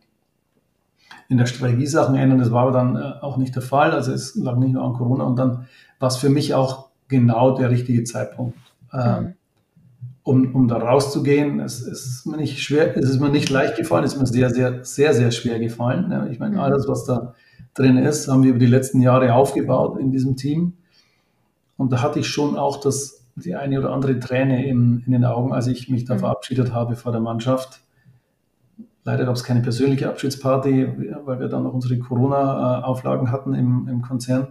[1.28, 2.40] in der Strategie Sachen ändern.
[2.40, 3.92] Das war aber dann äh, auch nicht der Fall.
[3.92, 5.68] Also es lag nicht nur an Corona und dann
[6.00, 8.58] war es für mich auch genau der richtige Zeitpunkt,
[8.94, 9.34] äh, mhm.
[10.24, 11.60] um, um da rauszugehen.
[11.60, 14.28] Es, es, ist mir nicht schwer, es ist mir nicht leicht gefallen, es ist mir
[14.28, 16.30] sehr, sehr, sehr, sehr schwer gefallen.
[16.32, 16.62] Ich meine, mhm.
[16.62, 17.34] alles, was da
[17.74, 20.74] drin ist, haben wir über die letzten Jahre aufgebaut in diesem Team.
[21.78, 25.26] Und da hatte ich schon auch das, die eine oder andere Träne in, in den
[25.26, 26.20] Augen, als ich mich da mhm.
[26.20, 27.82] verabschiedet habe vor der Mannschaft.
[29.06, 34.02] Leider gab es keine persönliche Abschiedsparty, weil wir dann noch unsere Corona-Auflagen hatten im, im
[34.02, 34.50] Konzern.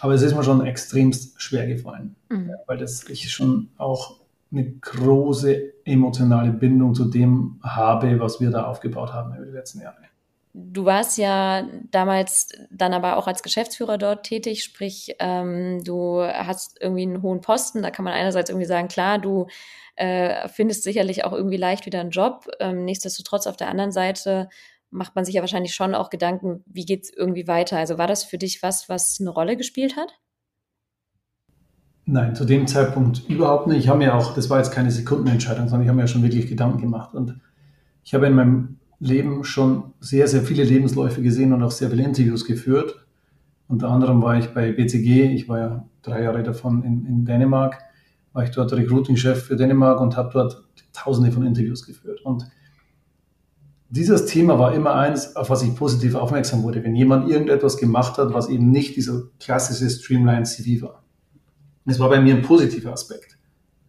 [0.00, 2.50] Aber es ist mir schon extremst schwer gefallen, mhm.
[2.66, 4.20] weil das ich schon auch
[4.50, 9.80] eine große emotionale Bindung zu dem habe, was wir da aufgebaut haben über die letzten
[9.80, 9.96] Jahre.
[10.54, 16.78] Du warst ja damals dann aber auch als Geschäftsführer dort tätig, sprich, ähm, du hast
[16.80, 17.82] irgendwie einen hohen Posten.
[17.82, 19.46] Da kann man einerseits irgendwie sagen, klar, du
[19.96, 22.48] äh, findest sicherlich auch irgendwie leicht wieder einen Job.
[22.60, 24.48] Ähm, nichtsdestotrotz auf der anderen Seite
[24.90, 27.78] macht man sich ja wahrscheinlich schon auch Gedanken, wie geht es irgendwie weiter?
[27.78, 30.18] Also war das für dich was, was eine Rolle gespielt hat?
[32.06, 33.80] Nein, zu dem Zeitpunkt überhaupt nicht.
[33.80, 36.22] Ich habe mir auch, das war jetzt keine Sekundenentscheidung, sondern ich habe mir ja schon
[36.22, 37.14] wirklich Gedanken gemacht.
[37.14, 37.38] Und
[38.02, 42.02] ich habe in meinem Leben schon sehr, sehr viele Lebensläufe gesehen und auch sehr viele
[42.02, 43.06] Interviews geführt.
[43.68, 47.78] Unter anderem war ich bei BCG, ich war ja drei Jahre davon in, in Dänemark,
[48.32, 52.22] war ich dort Recruiting-Chef für Dänemark und habe dort tausende von Interviews geführt.
[52.22, 52.44] Und
[53.90, 58.18] dieses Thema war immer eins, auf was ich positiv aufmerksam wurde, wenn jemand irgendetwas gemacht
[58.18, 61.04] hat, was eben nicht dieser klassische Streamline CV war.
[61.86, 63.38] Das war bei mir ein positiver Aspekt.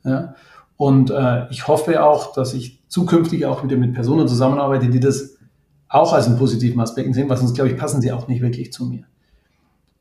[0.05, 0.35] Ja?
[0.79, 5.35] Und äh, ich hoffe auch, dass ich zukünftig auch wieder mit Personen zusammenarbeite, die das
[5.89, 8.71] auch als einen positiven Aspekt sehen, weil sonst, glaube ich, passen sie auch nicht wirklich
[8.71, 9.03] zu mir.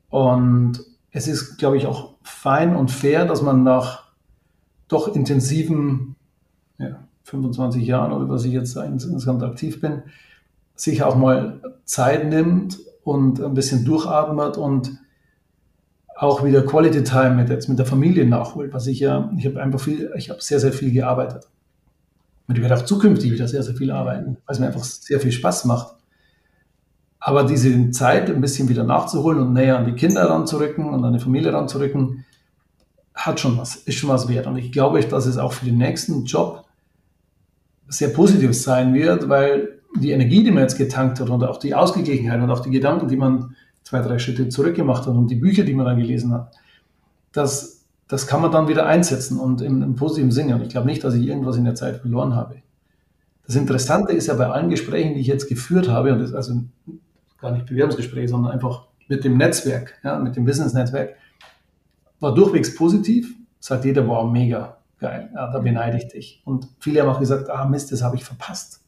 [0.09, 0.79] Und
[1.11, 4.05] es ist, glaube ich, auch fein und fair, dass man nach
[4.87, 6.15] doch intensiven
[6.77, 10.03] ja, 25 Jahren oder was ich jetzt insgesamt aktiv bin,
[10.75, 14.97] sich auch mal Zeit nimmt und ein bisschen durchatmet und
[16.19, 19.61] auch wieder Quality Time mit, jetzt mit der Familie nachholt, was ich ja, ich habe
[19.61, 21.47] einfach viel, ich habe sehr, sehr viel gearbeitet.
[22.47, 25.21] Und ich werde auch zukünftig wieder sehr, sehr viel arbeiten, weil es mir einfach sehr
[25.21, 25.95] viel Spaß macht.
[27.21, 31.13] Aber diese Zeit ein bisschen wieder nachzuholen und näher an die Kinder ranzurücken und an
[31.13, 32.25] die Familie ranzurücken,
[33.15, 34.47] hat schon was, ist schon was wert.
[34.47, 36.65] Und ich glaube, dass es auch für den nächsten Job
[37.87, 41.75] sehr positiv sein wird, weil die Energie, die man jetzt getankt hat und auch die
[41.75, 43.55] Ausgeglichenheit und auch die Gedanken, die man
[43.89, 46.53] zwei, drei Schritte zurückgemacht hat und die Bücher, die man dann gelesen hat,
[47.31, 50.55] das, das kann man dann wieder einsetzen und im, im positiven Sinne.
[50.55, 52.61] Und ich glaube nicht, dass ich irgendwas in der Zeit verloren habe.
[53.47, 56.61] Das Interessante ist ja bei allen Gesprächen, die ich jetzt geführt habe, und das also
[57.41, 61.15] gar nicht Bewerbungsgespräche, sondern einfach mit dem Netzwerk, ja, mit dem Business-Netzwerk,
[62.19, 63.33] war durchwegs positiv.
[63.59, 66.43] Sagt jeder, wow, mega geil, ja, da beneide ich dich.
[66.45, 68.81] Und viele haben auch gesagt, ah Mist, das habe ich verpasst.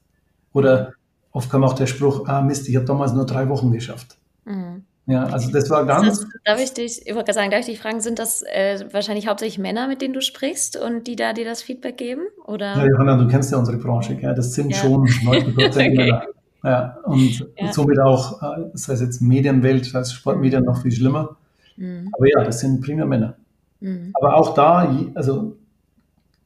[0.53, 0.93] Oder
[1.31, 4.19] oft kam auch der Spruch, ah Mist, ich habe damals nur drei Wochen geschafft.
[4.45, 4.83] Mhm.
[5.07, 6.19] Ja, also das war ganz.
[6.21, 9.27] Das, darf ich dich, ich wollte sagen, darf ich dich fragen, sind das äh, wahrscheinlich
[9.27, 12.21] hauptsächlich Männer, mit denen du sprichst und die da dir das Feedback geben?
[12.45, 12.77] Oder?
[12.77, 14.35] Ja, Johanna, du kennst ja unsere Branche, gell?
[14.35, 14.77] das sind ja.
[14.77, 15.89] schon 90 Prozent okay.
[15.97, 16.25] Männer.
[16.63, 17.73] Ja, und ja.
[17.73, 21.35] somit auch, äh, das heißt jetzt Medienwelt, das heißt Sportmedien noch viel schlimmer.
[21.75, 22.09] Mhm.
[22.13, 23.35] Aber ja, das sind primär Männer.
[23.79, 24.11] Mhm.
[24.13, 25.57] Aber auch da, also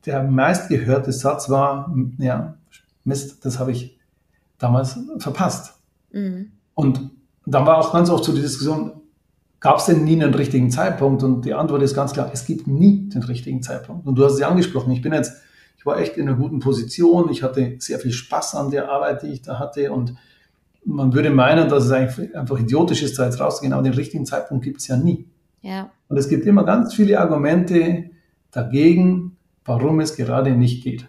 [0.06, 2.56] der meistgehörte Satz war, ja,
[3.04, 3.98] Mist, das habe ich
[4.58, 5.78] damals verpasst.
[6.12, 6.52] Mhm.
[6.74, 7.12] Und
[7.46, 9.02] dann war auch ganz oft so die Diskussion,
[9.60, 11.24] gab es denn nie einen richtigen Zeitpunkt?
[11.24, 14.06] Und die Antwort ist ganz klar, es gibt nie den richtigen Zeitpunkt.
[14.08, 15.34] Und du hast es ja angesprochen, ich bin jetzt,
[15.78, 19.24] ich war echt in einer guten Position, ich hatte sehr viel Spaß an der Arbeit,
[19.24, 20.16] die ich da hatte und
[20.86, 24.26] man würde meinen, dass es eigentlich einfach idiotisch ist, da jetzt rauszugehen, aber den richtigen
[24.26, 25.26] Zeitpunkt gibt es ja nie.
[25.62, 25.90] Ja.
[26.08, 28.12] Und es gibt immer ganz viele Argumente
[28.52, 31.08] dagegen, warum es gerade nicht geht.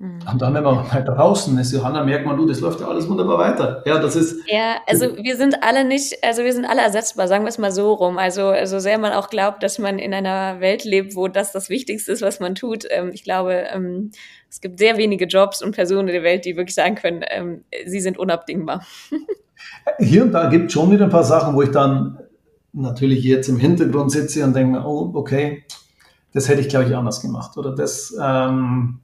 [0.00, 0.20] Mhm.
[0.30, 3.08] Und dann, wenn man mal draußen ist, Johanna, merkt man, du, das läuft ja alles
[3.08, 3.82] wunderbar weiter.
[3.84, 4.40] Ja, das ist.
[4.46, 7.72] Ja, also wir sind alle nicht, also wir sind alle ersetzbar, sagen wir es mal
[7.72, 8.16] so rum.
[8.16, 11.68] Also, so sehr man auch glaubt, dass man in einer Welt lebt, wo das das
[11.68, 12.84] Wichtigste ist, was man tut.
[12.90, 14.12] Ähm, ich glaube, ähm,
[14.48, 17.64] es gibt sehr wenige Jobs und Personen in der Welt, die wirklich sagen können, ähm,
[17.86, 18.84] sie sind unabdingbar.
[19.98, 22.18] Hier und da gibt es schon wieder ein paar Sachen, wo ich dann
[22.72, 25.64] natürlich jetzt im Hintergrund sitze und denke, oh, okay,
[26.32, 27.56] das hätte ich, glaube ich, anders gemacht.
[27.56, 29.00] Oder das, ähm,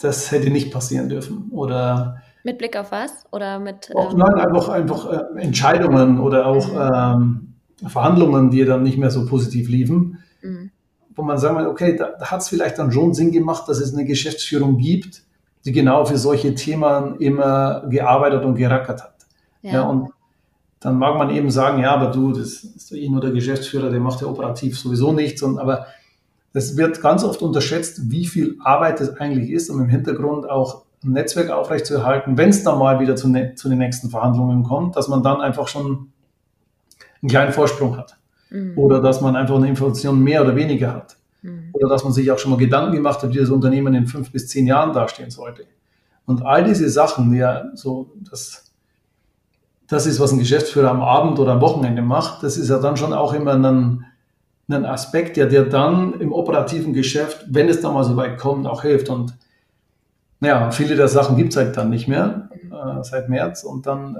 [0.00, 1.48] das hätte nicht passieren dürfen.
[1.50, 3.24] Oder mit Blick auf was?
[3.32, 7.54] Oder mit auch, ähm, Nein, einfach, einfach äh, Entscheidungen oder auch mhm.
[7.82, 10.18] ähm, Verhandlungen, die dann nicht mehr so positiv liefen.
[10.42, 10.70] Mhm.
[11.16, 13.80] Wo man sagen will, okay, da, da hat es vielleicht dann schon Sinn gemacht, dass
[13.80, 15.22] es eine Geschäftsführung gibt,
[15.64, 19.16] die genau für solche Themen immer gearbeitet und gerackert hat.
[19.62, 19.72] Ja.
[19.72, 20.10] ja und
[20.78, 23.98] dann mag man eben sagen, ja, aber du, das ist eh nur der Geschäftsführer, der
[23.98, 25.42] macht ja operativ sowieso nichts.
[25.42, 25.86] Und, aber
[26.56, 30.84] es wird ganz oft unterschätzt, wie viel Arbeit es eigentlich ist, um im Hintergrund auch
[31.04, 34.96] ein Netzwerk aufrechtzuerhalten, wenn es dann mal wieder zu, ne zu, den nächsten Verhandlungen kommt,
[34.96, 36.08] dass man dann einfach schon
[37.20, 38.16] einen kleinen Vorsprung hat.
[38.48, 38.72] Mhm.
[38.76, 41.18] Oder dass man einfach eine Information mehr oder weniger hat.
[41.42, 41.68] Mhm.
[41.74, 44.32] Oder dass man sich auch schon mal Gedanken gemacht hat, wie das Unternehmen in fünf
[44.32, 45.64] bis zehn Jahren dastehen sollte.
[46.24, 48.72] Und all diese Sachen, ja, so das,
[49.88, 52.96] das ist, was ein Geschäftsführer am Abend oder am Wochenende macht, das ist ja dann
[52.96, 54.06] schon auch immer ein,
[54.68, 58.66] ein Aspekt, der dir dann im operativen Geschäft, wenn es dann mal so weit kommt,
[58.66, 59.08] auch hilft.
[59.08, 59.36] Und
[60.40, 64.16] naja, viele der Sachen gibt es halt dann nicht mehr äh, seit März und dann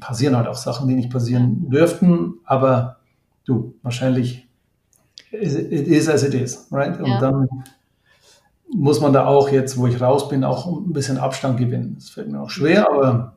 [0.00, 2.96] passieren halt auch Sachen, die nicht passieren dürften, aber
[3.44, 4.46] du, wahrscheinlich
[5.30, 6.98] it is as it is, right?
[6.98, 7.20] Und ja.
[7.20, 7.48] dann
[8.72, 11.94] muss man da auch jetzt, wo ich raus bin, auch ein bisschen Abstand gewinnen.
[11.96, 13.35] Das fällt mir auch schwer, aber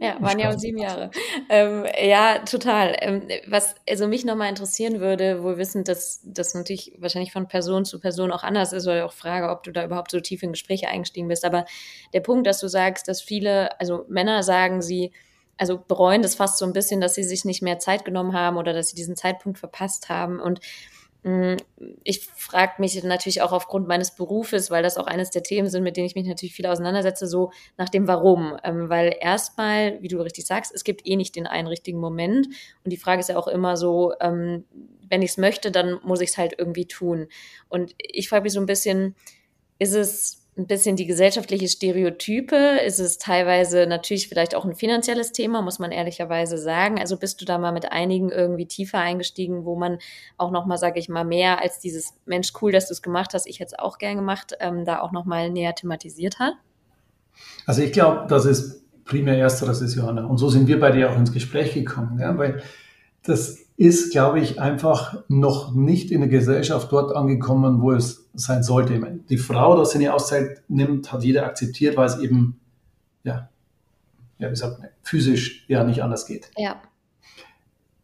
[0.00, 1.10] ja, waren ja auch sieben Jahre.
[1.48, 2.96] Ähm, ja, total.
[3.00, 7.48] Ähm, was also mich nochmal interessieren würde, wo wir wissen, dass das natürlich wahrscheinlich von
[7.48, 10.42] Person zu Person auch anders ist, oder auch Frage, ob du da überhaupt so tief
[10.42, 11.44] in Gespräche eingestiegen bist.
[11.44, 11.64] Aber
[12.12, 15.12] der Punkt, dass du sagst, dass viele, also Männer sagen, sie
[15.58, 18.56] also bereuen das fast so ein bisschen, dass sie sich nicht mehr Zeit genommen haben
[18.56, 20.40] oder dass sie diesen Zeitpunkt verpasst haben.
[20.40, 20.60] Und
[22.04, 25.82] ich frage mich natürlich auch aufgrund meines Berufes, weil das auch eines der Themen sind,
[25.82, 28.56] mit denen ich mich natürlich viel auseinandersetze, so nach dem Warum.
[28.62, 32.46] Ähm, weil erstmal, wie du richtig sagst, es gibt eh nicht den einen richtigen Moment.
[32.84, 34.64] Und die Frage ist ja auch immer so, ähm,
[35.08, 37.26] wenn ich es möchte, dann muss ich es halt irgendwie tun.
[37.68, 39.16] Und ich frage mich so ein bisschen,
[39.80, 42.56] ist es ein bisschen die gesellschaftliche Stereotype?
[42.86, 46.98] Ist es teilweise natürlich vielleicht auch ein finanzielles Thema, muss man ehrlicherweise sagen?
[46.98, 49.98] Also bist du da mal mit einigen irgendwie tiefer eingestiegen, wo man
[50.38, 53.46] auch nochmal, sage ich mal, mehr als dieses Mensch, cool, dass du es gemacht hast,
[53.46, 56.54] ich hätte es auch gern gemacht, ähm, da auch nochmal näher thematisiert hat?
[57.66, 60.24] Also ich glaube, das ist primär ersteres ist, Johanna.
[60.24, 62.62] Und so sind wir bei dir auch ins Gespräch gekommen, ja, weil
[63.22, 68.62] das ist, glaube ich, einfach noch nicht in der Gesellschaft dort angekommen, wo es sein
[68.62, 68.98] sollte.
[69.28, 72.58] Die Frau, dass sie eine Auszeit nimmt, hat jeder akzeptiert, weil es eben,
[73.22, 73.50] ja,
[74.38, 76.50] ja, wie sagt man, physisch ja nicht anders geht.
[76.56, 76.76] Ja.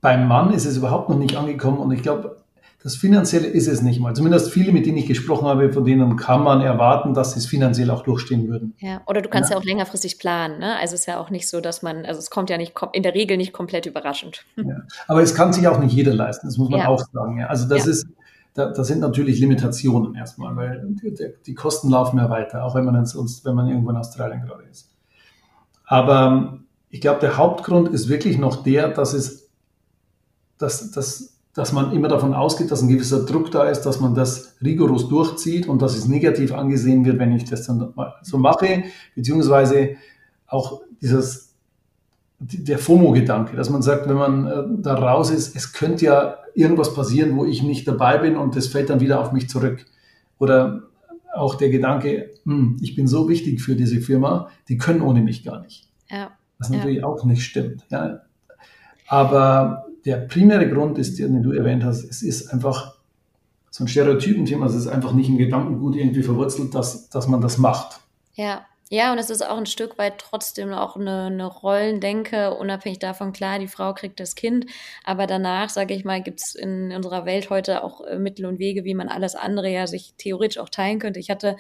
[0.01, 2.42] Beim Mann ist es überhaupt noch nicht angekommen und ich glaube,
[2.83, 4.15] das Finanzielle ist es nicht mal.
[4.15, 7.47] Zumindest viele, mit denen ich gesprochen habe, von denen kann man erwarten, dass sie es
[7.47, 8.75] finanziell auch durchstehen würden.
[8.79, 10.59] Ja, oder du kannst ja, ja auch längerfristig planen.
[10.59, 10.77] Ne?
[10.79, 13.05] Also es ist ja auch nicht so, dass man, also es kommt ja nicht in
[13.05, 14.45] der Regel nicht komplett überraschend.
[14.65, 14.77] Ja.
[15.09, 16.87] Aber es kann sich auch nicht jeder leisten, das muss man ja.
[16.87, 17.43] auch sagen.
[17.43, 18.07] Also das ist,
[18.55, 22.85] da, das sind natürlich Limitationen erstmal, weil die, die, Kosten laufen ja weiter, auch wenn
[22.85, 24.89] man sonst, wenn man irgendwo in Australien gerade ist.
[25.85, 26.61] Aber
[26.91, 29.51] ich glaube, der Hauptgrund ist wirklich noch der, dass es,
[30.59, 34.15] dass, dass dass man immer davon ausgeht, dass ein gewisser Druck da ist, dass man
[34.15, 38.39] das rigoros durchzieht und dass es negativ angesehen wird, wenn ich das dann mal so
[38.39, 38.85] mache,
[39.15, 39.97] beziehungsweise
[40.47, 41.55] auch dieses,
[42.39, 46.95] der FOMO-Gedanke, dass man sagt, wenn man äh, da raus ist, es könnte ja irgendwas
[46.95, 49.85] passieren, wo ich nicht dabei bin und das fällt dann wieder auf mich zurück.
[50.39, 50.83] Oder
[51.35, 55.45] auch der Gedanke, hm, ich bin so wichtig für diese Firma, die können ohne mich
[55.45, 55.89] gar nicht.
[56.11, 56.33] Ja.
[56.59, 57.07] Was natürlich ja.
[57.07, 57.85] auch nicht stimmt.
[57.91, 58.21] Ja.
[59.07, 62.97] Aber der primäre Grund ist, den du erwähnt hast, es ist einfach
[63.71, 67.59] so ein Stereotypenthema, es ist einfach nicht im Gedankengut irgendwie verwurzelt, dass, dass man das
[67.59, 68.01] macht.
[68.35, 72.99] Ja, ja, und es ist auch ein Stück weit trotzdem auch eine, eine Rollendenke, unabhängig
[72.99, 74.67] davon, klar, die Frau kriegt das Kind,
[75.03, 78.59] aber danach, sage ich mal, gibt es in unserer Welt heute auch äh, Mittel und
[78.59, 81.21] Wege, wie man alles andere ja sich theoretisch auch teilen könnte.
[81.21, 81.57] Ich hatte,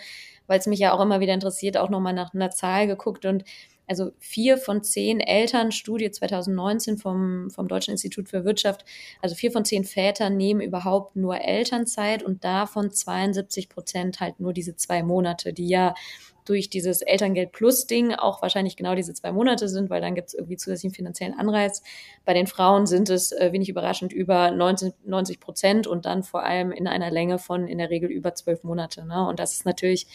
[0.47, 3.45] weil es mich ja auch immer wieder interessiert, auch nochmal nach einer Zahl geguckt und
[3.87, 8.85] also vier von zehn Eltern, Studie 2019 vom, vom Deutschen Institut für Wirtschaft,
[9.20, 14.53] also vier von zehn Vätern nehmen überhaupt nur Elternzeit und davon 72 Prozent halt nur
[14.53, 15.95] diese zwei Monate, die ja
[16.45, 20.28] durch dieses Elterngeld Plus Ding auch wahrscheinlich genau diese zwei Monate sind, weil dann gibt
[20.28, 21.83] es irgendwie zusätzlichen finanziellen Anreiz.
[22.24, 26.43] Bei den Frauen sind es äh, wenig überraschend über 90, 90 Prozent und dann vor
[26.43, 29.07] allem in einer Länge von in der Regel über zwölf Monate.
[29.07, 29.26] Ne?
[29.26, 30.07] Und das ist natürlich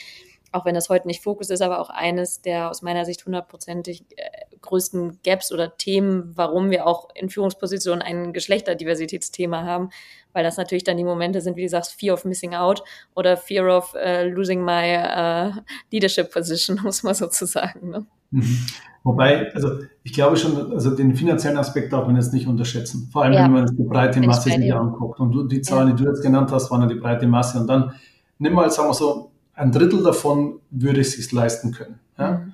[0.51, 4.05] auch wenn das heute nicht Fokus ist, aber auch eines der aus meiner Sicht hundertprozentig
[4.15, 9.89] äh, größten Gaps oder Themen, warum wir auch in Führungspositionen ein Geschlechterdiversitätsthema haben,
[10.33, 12.83] weil das natürlich dann die Momente sind, wie du sagst, Fear of Missing Out
[13.15, 17.89] oder Fear of uh, Losing My uh, Leadership Position, muss man sozusagen.
[17.89, 18.05] Ne?
[18.31, 18.65] Mhm.
[19.03, 23.09] Wobei, also ich glaube schon, also den finanziellen Aspekt darf man jetzt nicht unterschätzen.
[23.11, 23.45] Vor allem, ja.
[23.45, 25.21] wenn man die breite Masse sich anguckt.
[25.21, 25.95] Und du, die Zahlen, ja.
[25.95, 27.57] die du jetzt genannt hast, waren ja die breite Masse.
[27.59, 27.93] Und dann
[28.37, 31.99] nimm mal, sagen wir so, ein Drittel davon würde es sich leisten können.
[32.17, 32.37] Ja?
[32.37, 32.53] Mhm.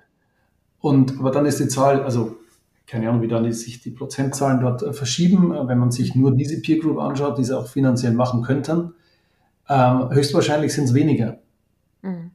[0.79, 2.37] Und, aber dann ist die Zahl, also
[2.87, 6.35] keine Ahnung, wie dann sich die Prozentzahlen dort äh, verschieben, äh, wenn man sich nur
[6.35, 8.93] diese Peer Group anschaut, die sie auch finanziell machen könnten.
[9.69, 11.39] Ähm, höchstwahrscheinlich sind es weniger,
[12.01, 12.31] mhm.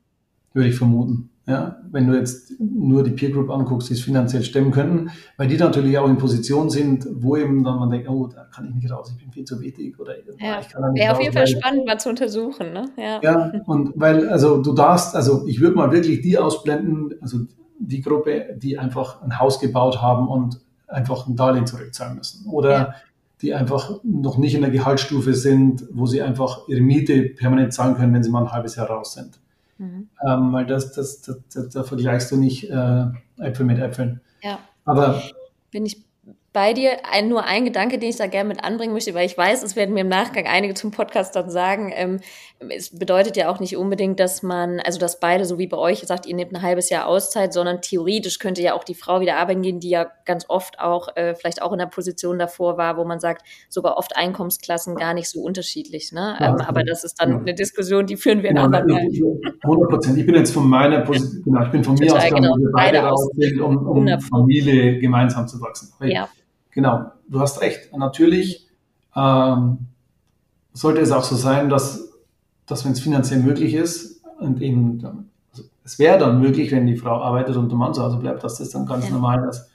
[0.53, 1.31] würde ich vermuten.
[1.49, 5.49] Ja, wenn du jetzt nur die Peer Group anguckst, die es finanziell stemmen könnten, weil
[5.49, 8.75] die natürlich auch in Position sind, wo eben dann man denkt, oh, da kann ich
[8.75, 10.61] nicht raus, ich bin viel zu wichtig oder ja.
[10.61, 12.85] ich kann da nicht Wäre auf jeden Fall spannend, mal zu untersuchen, ne?
[12.99, 13.21] Ja.
[13.23, 17.39] ja, und weil, also du darfst, also ich würde mal wirklich die ausblenden, also
[17.79, 22.47] die Gruppe, die einfach ein Haus gebaut haben und einfach ein Darlehen zurückzahlen müssen.
[22.51, 22.95] Oder ja.
[23.41, 27.95] die einfach noch nicht in der Gehaltsstufe sind, wo sie einfach ihre Miete permanent zahlen
[27.95, 29.41] können, wenn sie mal ein halbes Jahr raus sind.
[29.79, 30.09] Mhm.
[30.27, 33.05] Ähm, weil das, das, das, das, da vergleichst du nicht äh,
[33.39, 34.21] Äpfel mit Äpfeln.
[34.43, 34.59] Ja.
[34.85, 35.23] Aber
[35.71, 36.08] bin ich
[36.53, 36.99] bei dir.
[37.11, 39.77] Ein, nur ein Gedanke, den ich da gerne mit anbringen möchte, weil ich weiß, es
[39.77, 41.93] werden mir im Nachgang einige zum Podcast dann sagen.
[41.95, 42.21] Ähm,
[42.71, 46.01] es bedeutet ja auch nicht unbedingt, dass man, also dass beide, so wie bei euch,
[46.01, 49.37] sagt, ihr nehmt ein halbes Jahr Auszeit, sondern theoretisch könnte ja auch die Frau wieder
[49.37, 52.97] arbeiten gehen, die ja ganz oft auch, äh, vielleicht auch in der Position davor war,
[52.97, 56.13] wo man sagt, sogar oft Einkommensklassen gar nicht so unterschiedlich.
[56.13, 56.37] Ne?
[56.41, 57.39] Ja, ähm, aber das ist dann ja.
[57.39, 60.19] eine Diskussion, die führen wir genau, in anderen 100 Prozent.
[60.19, 62.99] Ich bin jetzt von meiner Position, genau, ich bin von mir aus, genau, wir beide
[62.99, 65.93] raus sind, um, um Familie gemeinsam zu wachsen.
[66.01, 66.29] Ja.
[66.79, 67.93] Genau, du hast recht.
[67.97, 68.69] Natürlich
[69.17, 69.89] ähm,
[70.73, 72.09] sollte es auch so sein, dass,
[72.67, 75.03] dass wenn es finanziell möglich ist und eben,
[75.51, 78.45] also es wäre dann möglich, wenn die Frau arbeitet und der Mann zu Hause bleibt,
[78.45, 79.11] dass das dann ganz ja.
[79.11, 79.69] normal das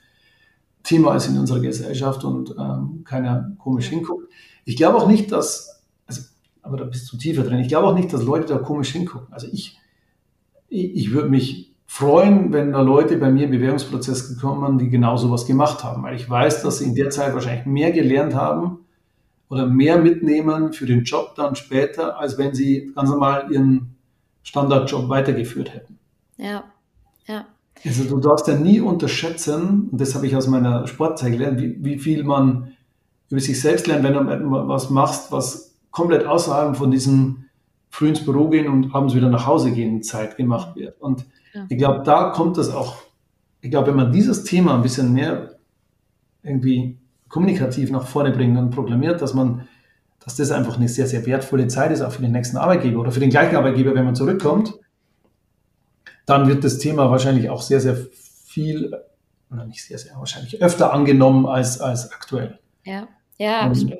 [0.82, 4.26] Thema ist in unserer Gesellschaft und ähm, keiner komisch hinguckt.
[4.64, 6.22] Ich glaube auch nicht, dass, also,
[6.62, 9.30] aber da bist du tiefer drin, ich glaube auch nicht, dass Leute da komisch hingucken.
[9.30, 9.78] Also ich,
[10.70, 15.16] ich, ich würde mich freuen, wenn da Leute bei mir im Bewerbungsprozess gekommen, die genau
[15.16, 18.78] sowas gemacht haben, weil ich weiß, dass sie in der Zeit wahrscheinlich mehr gelernt haben
[19.48, 23.96] oder mehr mitnehmen für den Job dann später, als wenn sie ganz normal ihren
[24.42, 25.98] Standardjob weitergeführt hätten.
[26.36, 26.64] Ja,
[27.26, 27.46] ja.
[27.84, 31.76] Also du darfst ja nie unterschätzen, und das habe ich aus meiner Sportzeit gelernt, wie,
[31.84, 32.72] wie viel man
[33.28, 37.44] über sich selbst lernt, wenn du was machst, was komplett außerhalb von diesem
[37.90, 41.00] früh ins Büro gehen und abends wieder nach Hause gehen Zeit gemacht wird.
[41.00, 41.66] Und ja.
[41.68, 42.96] ich glaube, da kommt das auch.
[43.60, 45.56] Ich glaube, wenn man dieses Thema ein bisschen mehr
[46.42, 46.98] irgendwie
[47.28, 49.66] kommunikativ nach vorne bringt und proklamiert, dass man,
[50.20, 53.10] dass das einfach eine sehr, sehr wertvolle Zeit ist, auch für den nächsten Arbeitgeber oder
[53.10, 54.74] für den gleichen Arbeitgeber, wenn man zurückkommt,
[56.26, 58.94] dann wird das Thema wahrscheinlich auch sehr, sehr viel,
[59.50, 62.58] oder nicht sehr, sehr, wahrscheinlich öfter angenommen als, als aktuell.
[62.84, 63.98] Ja, ja, absolut.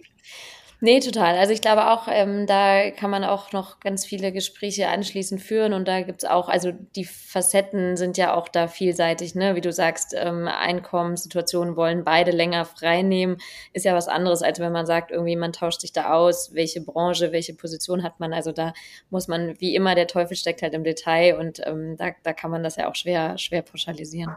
[0.80, 1.38] Nee, total.
[1.38, 5.72] Also ich glaube auch, ähm, da kann man auch noch ganz viele Gespräche anschließend führen
[5.72, 9.54] und da gibt's auch, also die Facetten sind ja auch da vielseitig, ne?
[9.54, 13.38] Wie du sagst, ähm, Einkommenssituationen wollen beide länger frei nehmen,
[13.72, 16.82] ist ja was anderes, als wenn man sagt, irgendwie man tauscht sich da aus, welche
[16.82, 18.32] Branche, welche Position hat man.
[18.34, 18.74] Also da
[19.10, 22.50] muss man, wie immer, der Teufel steckt halt im Detail und ähm, da, da kann
[22.50, 24.36] man das ja auch schwer, schwer pauschalisieren.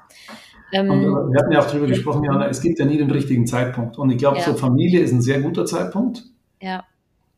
[0.72, 3.48] Ähm, und wir hatten ja auch darüber gesprochen, Jana, es gibt ja nie den richtigen
[3.48, 3.98] Zeitpunkt.
[3.98, 4.44] Und ich glaube, ja.
[4.44, 6.24] so Familie ist ein sehr guter Zeitpunkt.
[6.62, 6.84] Ja.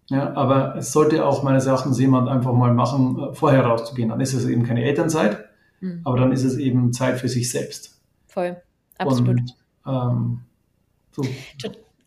[0.10, 4.10] Ja, aber es sollte auch meines Erachtens jemand einfach mal machen, äh, vorher rauszugehen.
[4.10, 5.46] Dann ist es eben keine Elternzeit,
[5.82, 6.02] mhm.
[6.04, 8.02] aber dann ist es eben Zeit für sich selbst.
[8.26, 8.58] Voll,
[8.98, 9.40] absolut.
[9.40, 9.56] Und,
[9.86, 10.40] ähm,
[11.12, 11.24] so.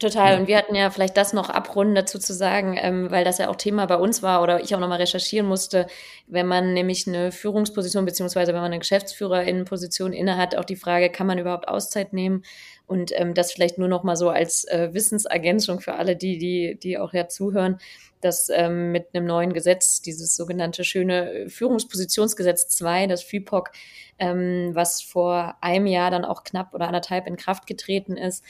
[0.03, 0.41] Total.
[0.41, 3.49] Und wir hatten ja vielleicht das noch abrunden dazu zu sagen, ähm, weil das ja
[3.49, 5.87] auch Thema bei uns war oder ich auch nochmal recherchieren musste,
[6.27, 11.29] wenn man nämlich eine Führungsposition beziehungsweise wenn man eine Geschäftsführerinnenposition innehat, auch die Frage, kann
[11.29, 12.43] man überhaupt Auszeit nehmen?
[12.89, 16.77] Und ähm, das vielleicht nur noch mal so als äh, Wissensergänzung für alle, die, die,
[16.83, 17.79] die auch ja zuhören,
[18.21, 23.71] dass ähm, mit einem neuen Gesetz, dieses sogenannte schöne Führungspositionsgesetz 2, das FIPOC,
[24.19, 28.43] ähm, was vor einem Jahr dann auch knapp oder anderthalb in Kraft getreten ist,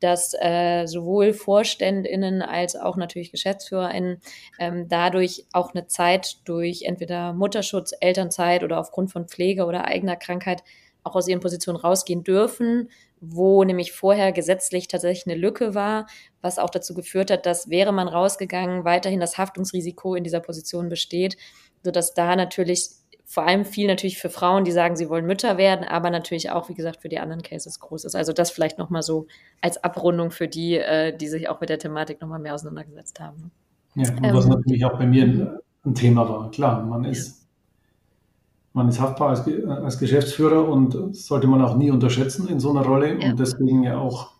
[0.00, 4.20] dass äh, sowohl VorständInnen als auch natürlich GeschäftsführerInnen
[4.58, 10.16] ähm, dadurch auch eine Zeit durch entweder Mutterschutz, Elternzeit oder aufgrund von Pflege oder eigener
[10.16, 10.62] Krankheit
[11.04, 12.90] auch aus ihren Positionen rausgehen dürfen,
[13.20, 16.06] wo nämlich vorher gesetzlich tatsächlich eine Lücke war,
[16.40, 20.88] was auch dazu geführt hat, dass wäre man rausgegangen, weiterhin das Haftungsrisiko in dieser Position
[20.88, 21.36] besteht,
[21.82, 22.90] sodass da natürlich
[23.30, 26.70] vor allem viel natürlich für Frauen, die sagen, sie wollen Mütter werden, aber natürlich auch,
[26.70, 28.16] wie gesagt, für die anderen Cases groß ist.
[28.16, 29.26] Also das vielleicht nochmal so
[29.60, 33.50] als Abrundung für die, äh, die sich auch mit der Thematik nochmal mehr auseinandergesetzt haben.
[33.94, 36.50] Ja, und ähm, was natürlich auch bei mir ein Thema war.
[36.50, 37.46] Klar, man ist,
[38.72, 42.86] man ist haftbar als, als Geschäftsführer und sollte man auch nie unterschätzen in so einer
[42.86, 43.28] Rolle ja.
[43.28, 44.30] und deswegen ja auch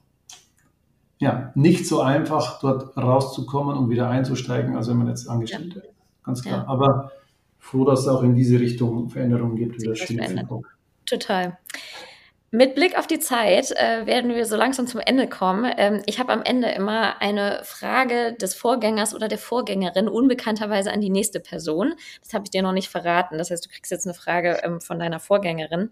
[1.18, 5.82] ja, nicht so einfach, dort rauszukommen und wieder einzusteigen, als wenn man jetzt angestellt ja.
[5.82, 5.90] ist.
[6.24, 6.60] Ganz klar.
[6.60, 6.68] Ja.
[6.68, 7.10] Aber
[7.58, 9.98] froh, dass es auch in diese Richtung Veränderungen gibt, wie das.
[11.06, 11.58] Total.
[12.50, 15.70] Mit Blick auf die Zeit äh, werden wir so langsam zum Ende kommen.
[15.76, 21.02] Ähm, ich habe am Ende immer eine Frage des Vorgängers oder der Vorgängerin unbekannterweise an
[21.02, 21.92] die nächste Person.
[22.22, 23.36] Das habe ich dir noch nicht verraten.
[23.36, 25.90] Das heißt, du kriegst jetzt eine Frage ähm, von deiner Vorgängerin.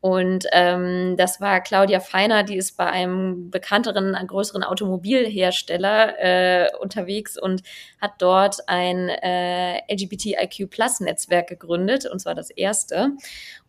[0.00, 7.38] Und ähm, das war Claudia Feiner, die ist bei einem bekannteren, größeren Automobilhersteller äh, unterwegs
[7.38, 7.62] und
[8.00, 13.10] hat dort ein äh, LGBTIQ-Plus-Netzwerk gegründet, und zwar das erste.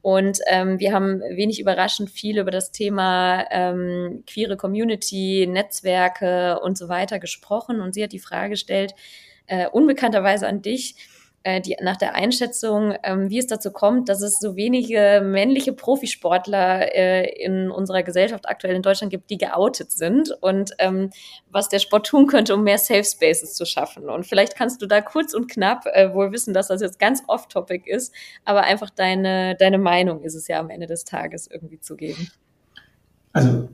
[0.02, 6.78] Und ähm, wir haben wenig überraschend viel über das Thema ähm, queere Community, Netzwerke und
[6.78, 7.82] so weiter gesprochen.
[7.82, 8.96] Und sie hat die Frage gestellt,
[9.48, 10.96] äh, unbekannterweise an dich,
[11.44, 15.74] äh, die, nach der Einschätzung, ähm, wie es dazu kommt, dass es so wenige männliche
[15.74, 21.10] Profisportler äh, in unserer Gesellschaft aktuell in Deutschland gibt, die geoutet sind und ähm,
[21.50, 24.10] was der Sport tun könnte, um mehr Safe Spaces zu schaffen.
[24.10, 27.24] Und vielleicht kannst du da kurz und knapp äh, wohl wissen, dass das jetzt ganz
[27.28, 28.14] off-topic ist,
[28.46, 32.32] aber einfach deine, deine Meinung ist es ja am Ende des Tages irgendwie zu geben.
[33.34, 33.70] Also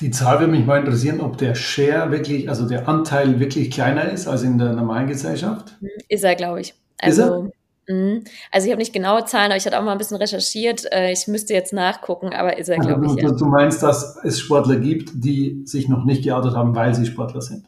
[0.00, 4.10] die Zahl würde mich mal interessieren, ob der Share wirklich, also der Anteil wirklich kleiner
[4.10, 5.76] ist als in der normalen Gesellschaft.
[6.08, 6.74] Ist er, glaube ich.
[7.00, 7.50] Also,
[7.88, 8.20] mh.
[8.52, 10.90] also ich habe nicht genaue Zahlen, aber ich hatte auch mal ein bisschen recherchiert.
[10.92, 13.24] Äh, ich müsste jetzt nachgucken, aber ist er, glaube also, ich.
[13.24, 13.36] Du, ja.
[13.36, 17.40] du meinst, dass es Sportler gibt, die sich noch nicht geoutet haben, weil sie Sportler
[17.40, 17.66] sind?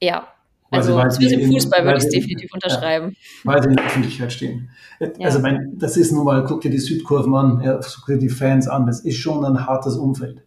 [0.00, 0.28] Ja,
[0.70, 3.16] also weil sie, im Fußball würde ich es definitiv unterschreiben.
[3.44, 4.68] Ja, weil sie in der Öffentlichkeit stehen.
[5.00, 5.08] Ja.
[5.26, 8.28] Also mein, das ist nun mal, guck dir die Südkurven an, ja, guck dir die
[8.28, 10.42] Fans an, das ist schon ein hartes Umfeld.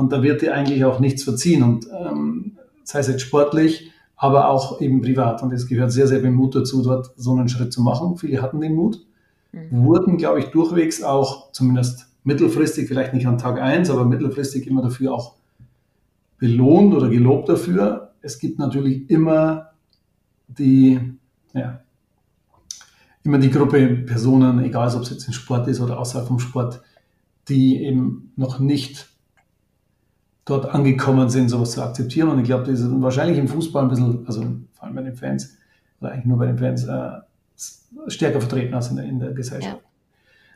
[0.00, 1.62] Und da wird dir eigentlich auch nichts verziehen.
[1.62, 5.42] Und ähm, sei es jetzt sportlich, aber auch eben privat.
[5.42, 8.16] Und es gehört sehr, sehr viel Mut dazu, dort so einen Schritt zu machen.
[8.16, 9.06] Viele hatten den Mut,
[9.52, 9.84] mhm.
[9.84, 14.82] wurden, glaube ich, durchwegs auch zumindest mittelfristig, vielleicht nicht an Tag eins, aber mittelfristig immer
[14.82, 15.34] dafür auch
[16.38, 18.12] belohnt oder gelobt dafür.
[18.22, 19.72] Es gibt natürlich immer
[20.48, 20.98] die,
[21.52, 21.80] ja,
[23.22, 26.80] immer die Gruppe Personen, egal ob es jetzt im Sport ist oder außerhalb vom Sport,
[27.48, 29.09] die eben noch nicht
[30.50, 32.28] dort angekommen sind, sowas zu akzeptieren.
[32.28, 34.42] Und ich glaube, das ist wahrscheinlich im Fußball ein bisschen, also
[34.74, 35.56] vor allem bei den Fans,
[36.00, 37.10] oder eigentlich nur bei den Fans, äh,
[38.08, 39.80] stärker vertreten als in der, in der Gesellschaft.
[39.82, 39.90] Ja.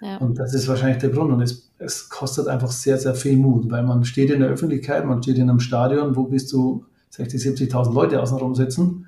[0.01, 0.19] Ja.
[0.19, 1.33] Und das ist wahrscheinlich der Grund.
[1.33, 5.07] Und es, es kostet einfach sehr, sehr viel Mut, weil man steht in der Öffentlichkeit,
[5.07, 6.85] man steht in einem Stadion, wo bis zu
[7.15, 9.07] 60.000, 70.000 Leute außenrum sitzen.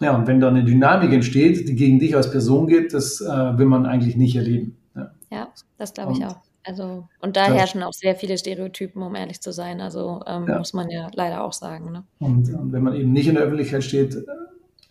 [0.00, 3.58] Ja, und wenn da eine Dynamik entsteht, die gegen dich als Person geht, das äh,
[3.58, 4.76] will man eigentlich nicht erleben.
[4.94, 5.48] Ja, ja
[5.78, 6.36] das glaube ich auch.
[6.66, 9.80] Also, und da herrschen auch sehr viele Stereotypen, um ehrlich zu sein.
[9.80, 10.58] Also ähm, ja.
[10.58, 11.92] muss man ja leider auch sagen.
[11.92, 12.02] Ne?
[12.18, 14.16] Und, und, wenn man eben nicht in der Öffentlichkeit steht,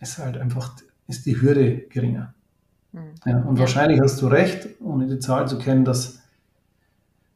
[0.00, 0.74] ist halt einfach,
[1.06, 2.34] ist die Hürde geringer.
[2.92, 3.00] Mhm.
[3.26, 3.60] Ja, und ja.
[3.60, 6.22] wahrscheinlich hast du recht, ohne die Zahl zu kennen, dass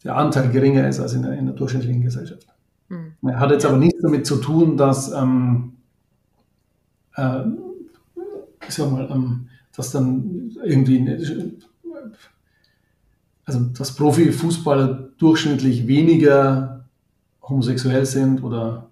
[0.05, 2.47] der Anteil geringer ist als in der, in der durchschnittlichen Gesellschaft.
[2.89, 3.15] Mhm.
[3.39, 5.75] Hat jetzt aber nichts damit zu tun, dass, ähm,
[7.17, 7.43] äh,
[8.67, 11.59] ich sag mal, ähm, dass dann irgendwie
[13.51, 16.85] also dass Profifußballer durchschnittlich weniger
[17.43, 18.87] homosexuell sind oder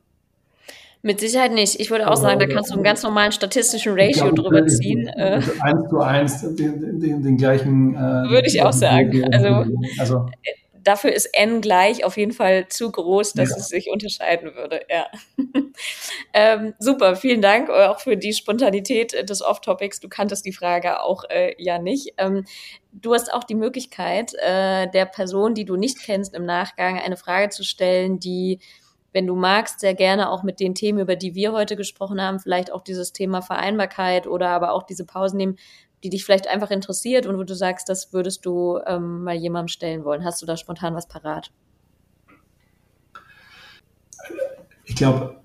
[1.00, 1.78] mit Sicherheit nicht.
[1.78, 5.08] Ich würde auch sagen, da kannst du einen ganz normalen statistischen Ratio glaube, drüber ziehen.
[5.08, 7.94] Also eins zu eins den, den, den gleichen.
[7.94, 9.24] Äh, würde ich auch sagen.
[9.32, 9.64] Also,
[9.98, 10.26] also
[10.82, 13.56] dafür ist n gleich auf jeden Fall zu groß, dass ja.
[13.56, 14.80] es sich unterscheiden würde.
[14.90, 15.06] Ja.
[16.32, 20.00] ähm, super, vielen Dank auch für die Spontanität des Off-Topics.
[20.00, 22.14] Du kanntest die Frage auch äh, ja nicht.
[22.18, 22.44] Ähm,
[23.00, 27.16] du hast auch die Möglichkeit, äh, der Person, die du nicht kennst, im Nachgang eine
[27.16, 28.60] Frage zu stellen, die
[29.12, 32.38] wenn du magst, sehr gerne auch mit den Themen, über die wir heute gesprochen haben,
[32.40, 35.56] vielleicht auch dieses Thema Vereinbarkeit oder aber auch diese Pausen nehmen,
[36.04, 39.68] die dich vielleicht einfach interessiert und wo du sagst, das würdest du ähm, mal jemandem
[39.68, 40.24] stellen wollen.
[40.24, 41.50] Hast du da spontan was parat?
[44.84, 45.40] Ich glaube,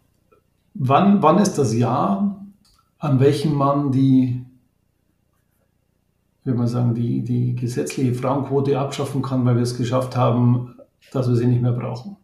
[0.73, 2.45] wann, wann ist das Jahr,
[2.99, 4.45] an welchem man die,
[6.43, 10.75] würde man sagen, die, die gesetzliche Frauenquote abschaffen kann, weil wir es geschafft haben,
[11.11, 12.17] dass wir sie nicht mehr brauchen?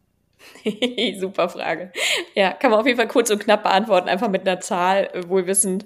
[1.19, 1.91] Super Frage.
[2.35, 5.27] Ja, kann man auf jeden Fall kurz und knapp beantworten, einfach mit einer Zahl, äh,
[5.27, 5.85] wohl wissend,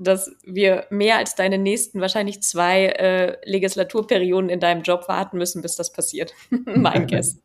[0.00, 5.62] dass wir mehr als deine nächsten wahrscheinlich zwei äh, Legislaturperioden in deinem Job warten müssen,
[5.62, 6.34] bis das passiert.
[6.64, 7.40] mein Guess.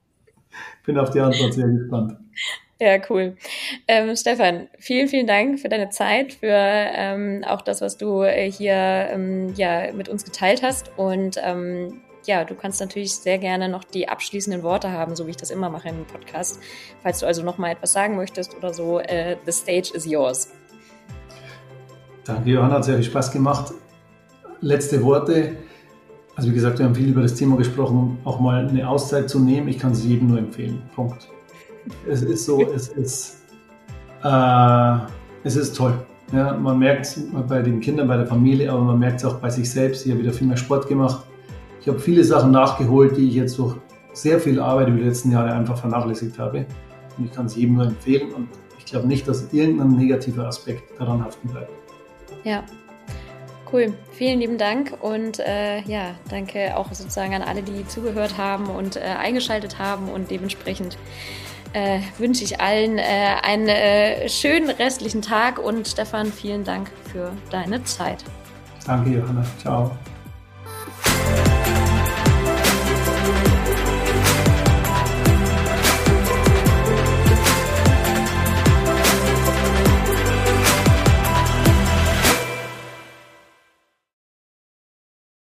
[0.85, 2.17] Bin auf die Antwort sehr gespannt.
[2.81, 3.35] Ja, cool.
[3.87, 8.51] Ähm, Stefan, vielen, vielen Dank für deine Zeit, für ähm, auch das, was du äh,
[8.51, 10.91] hier ähm, ja, mit uns geteilt hast.
[10.97, 15.29] Und ähm, ja, du kannst natürlich sehr gerne noch die abschließenden Worte haben, so wie
[15.29, 16.59] ich das immer mache im Podcast.
[17.03, 20.51] Falls du also noch mal etwas sagen möchtest oder so, äh, the stage is yours.
[22.25, 23.75] Danke, Johanna, hat sehr viel Spaß gemacht.
[24.61, 25.55] Letzte Worte.
[26.35, 29.39] Also wie gesagt, wir haben viel über das Thema gesprochen, auch mal eine Auszeit zu
[29.39, 29.67] nehmen.
[29.67, 30.81] Ich kann es jedem nur empfehlen.
[30.95, 31.29] Punkt.
[32.07, 33.43] Es ist so, es ist,
[34.23, 34.97] äh,
[35.43, 35.93] es ist toll.
[36.31, 39.35] Ja, man merkt es bei den Kindern, bei der Familie, aber man merkt es auch
[39.35, 40.05] bei sich selbst.
[40.05, 41.25] Ich habe wieder viel mehr Sport gemacht.
[41.81, 43.75] Ich habe viele Sachen nachgeholt, die ich jetzt durch
[44.13, 46.65] sehr viel Arbeit über die letzten Jahre einfach vernachlässigt habe.
[47.17, 50.83] Und ich kann es jedem nur empfehlen und ich glaube nicht, dass irgendein negativer Aspekt
[50.99, 51.71] daran haften bleibt.
[52.43, 52.63] Ja,
[53.71, 58.65] Cool, vielen lieben Dank und äh, ja, danke auch sozusagen an alle, die zugehört haben
[58.65, 60.97] und äh, eingeschaltet haben und dementsprechend
[61.73, 67.31] äh, wünsche ich allen äh, einen äh, schönen restlichen Tag und Stefan, vielen Dank für
[67.49, 68.23] deine Zeit.
[68.85, 69.43] Danke, Johanna.
[69.61, 69.91] Ciao.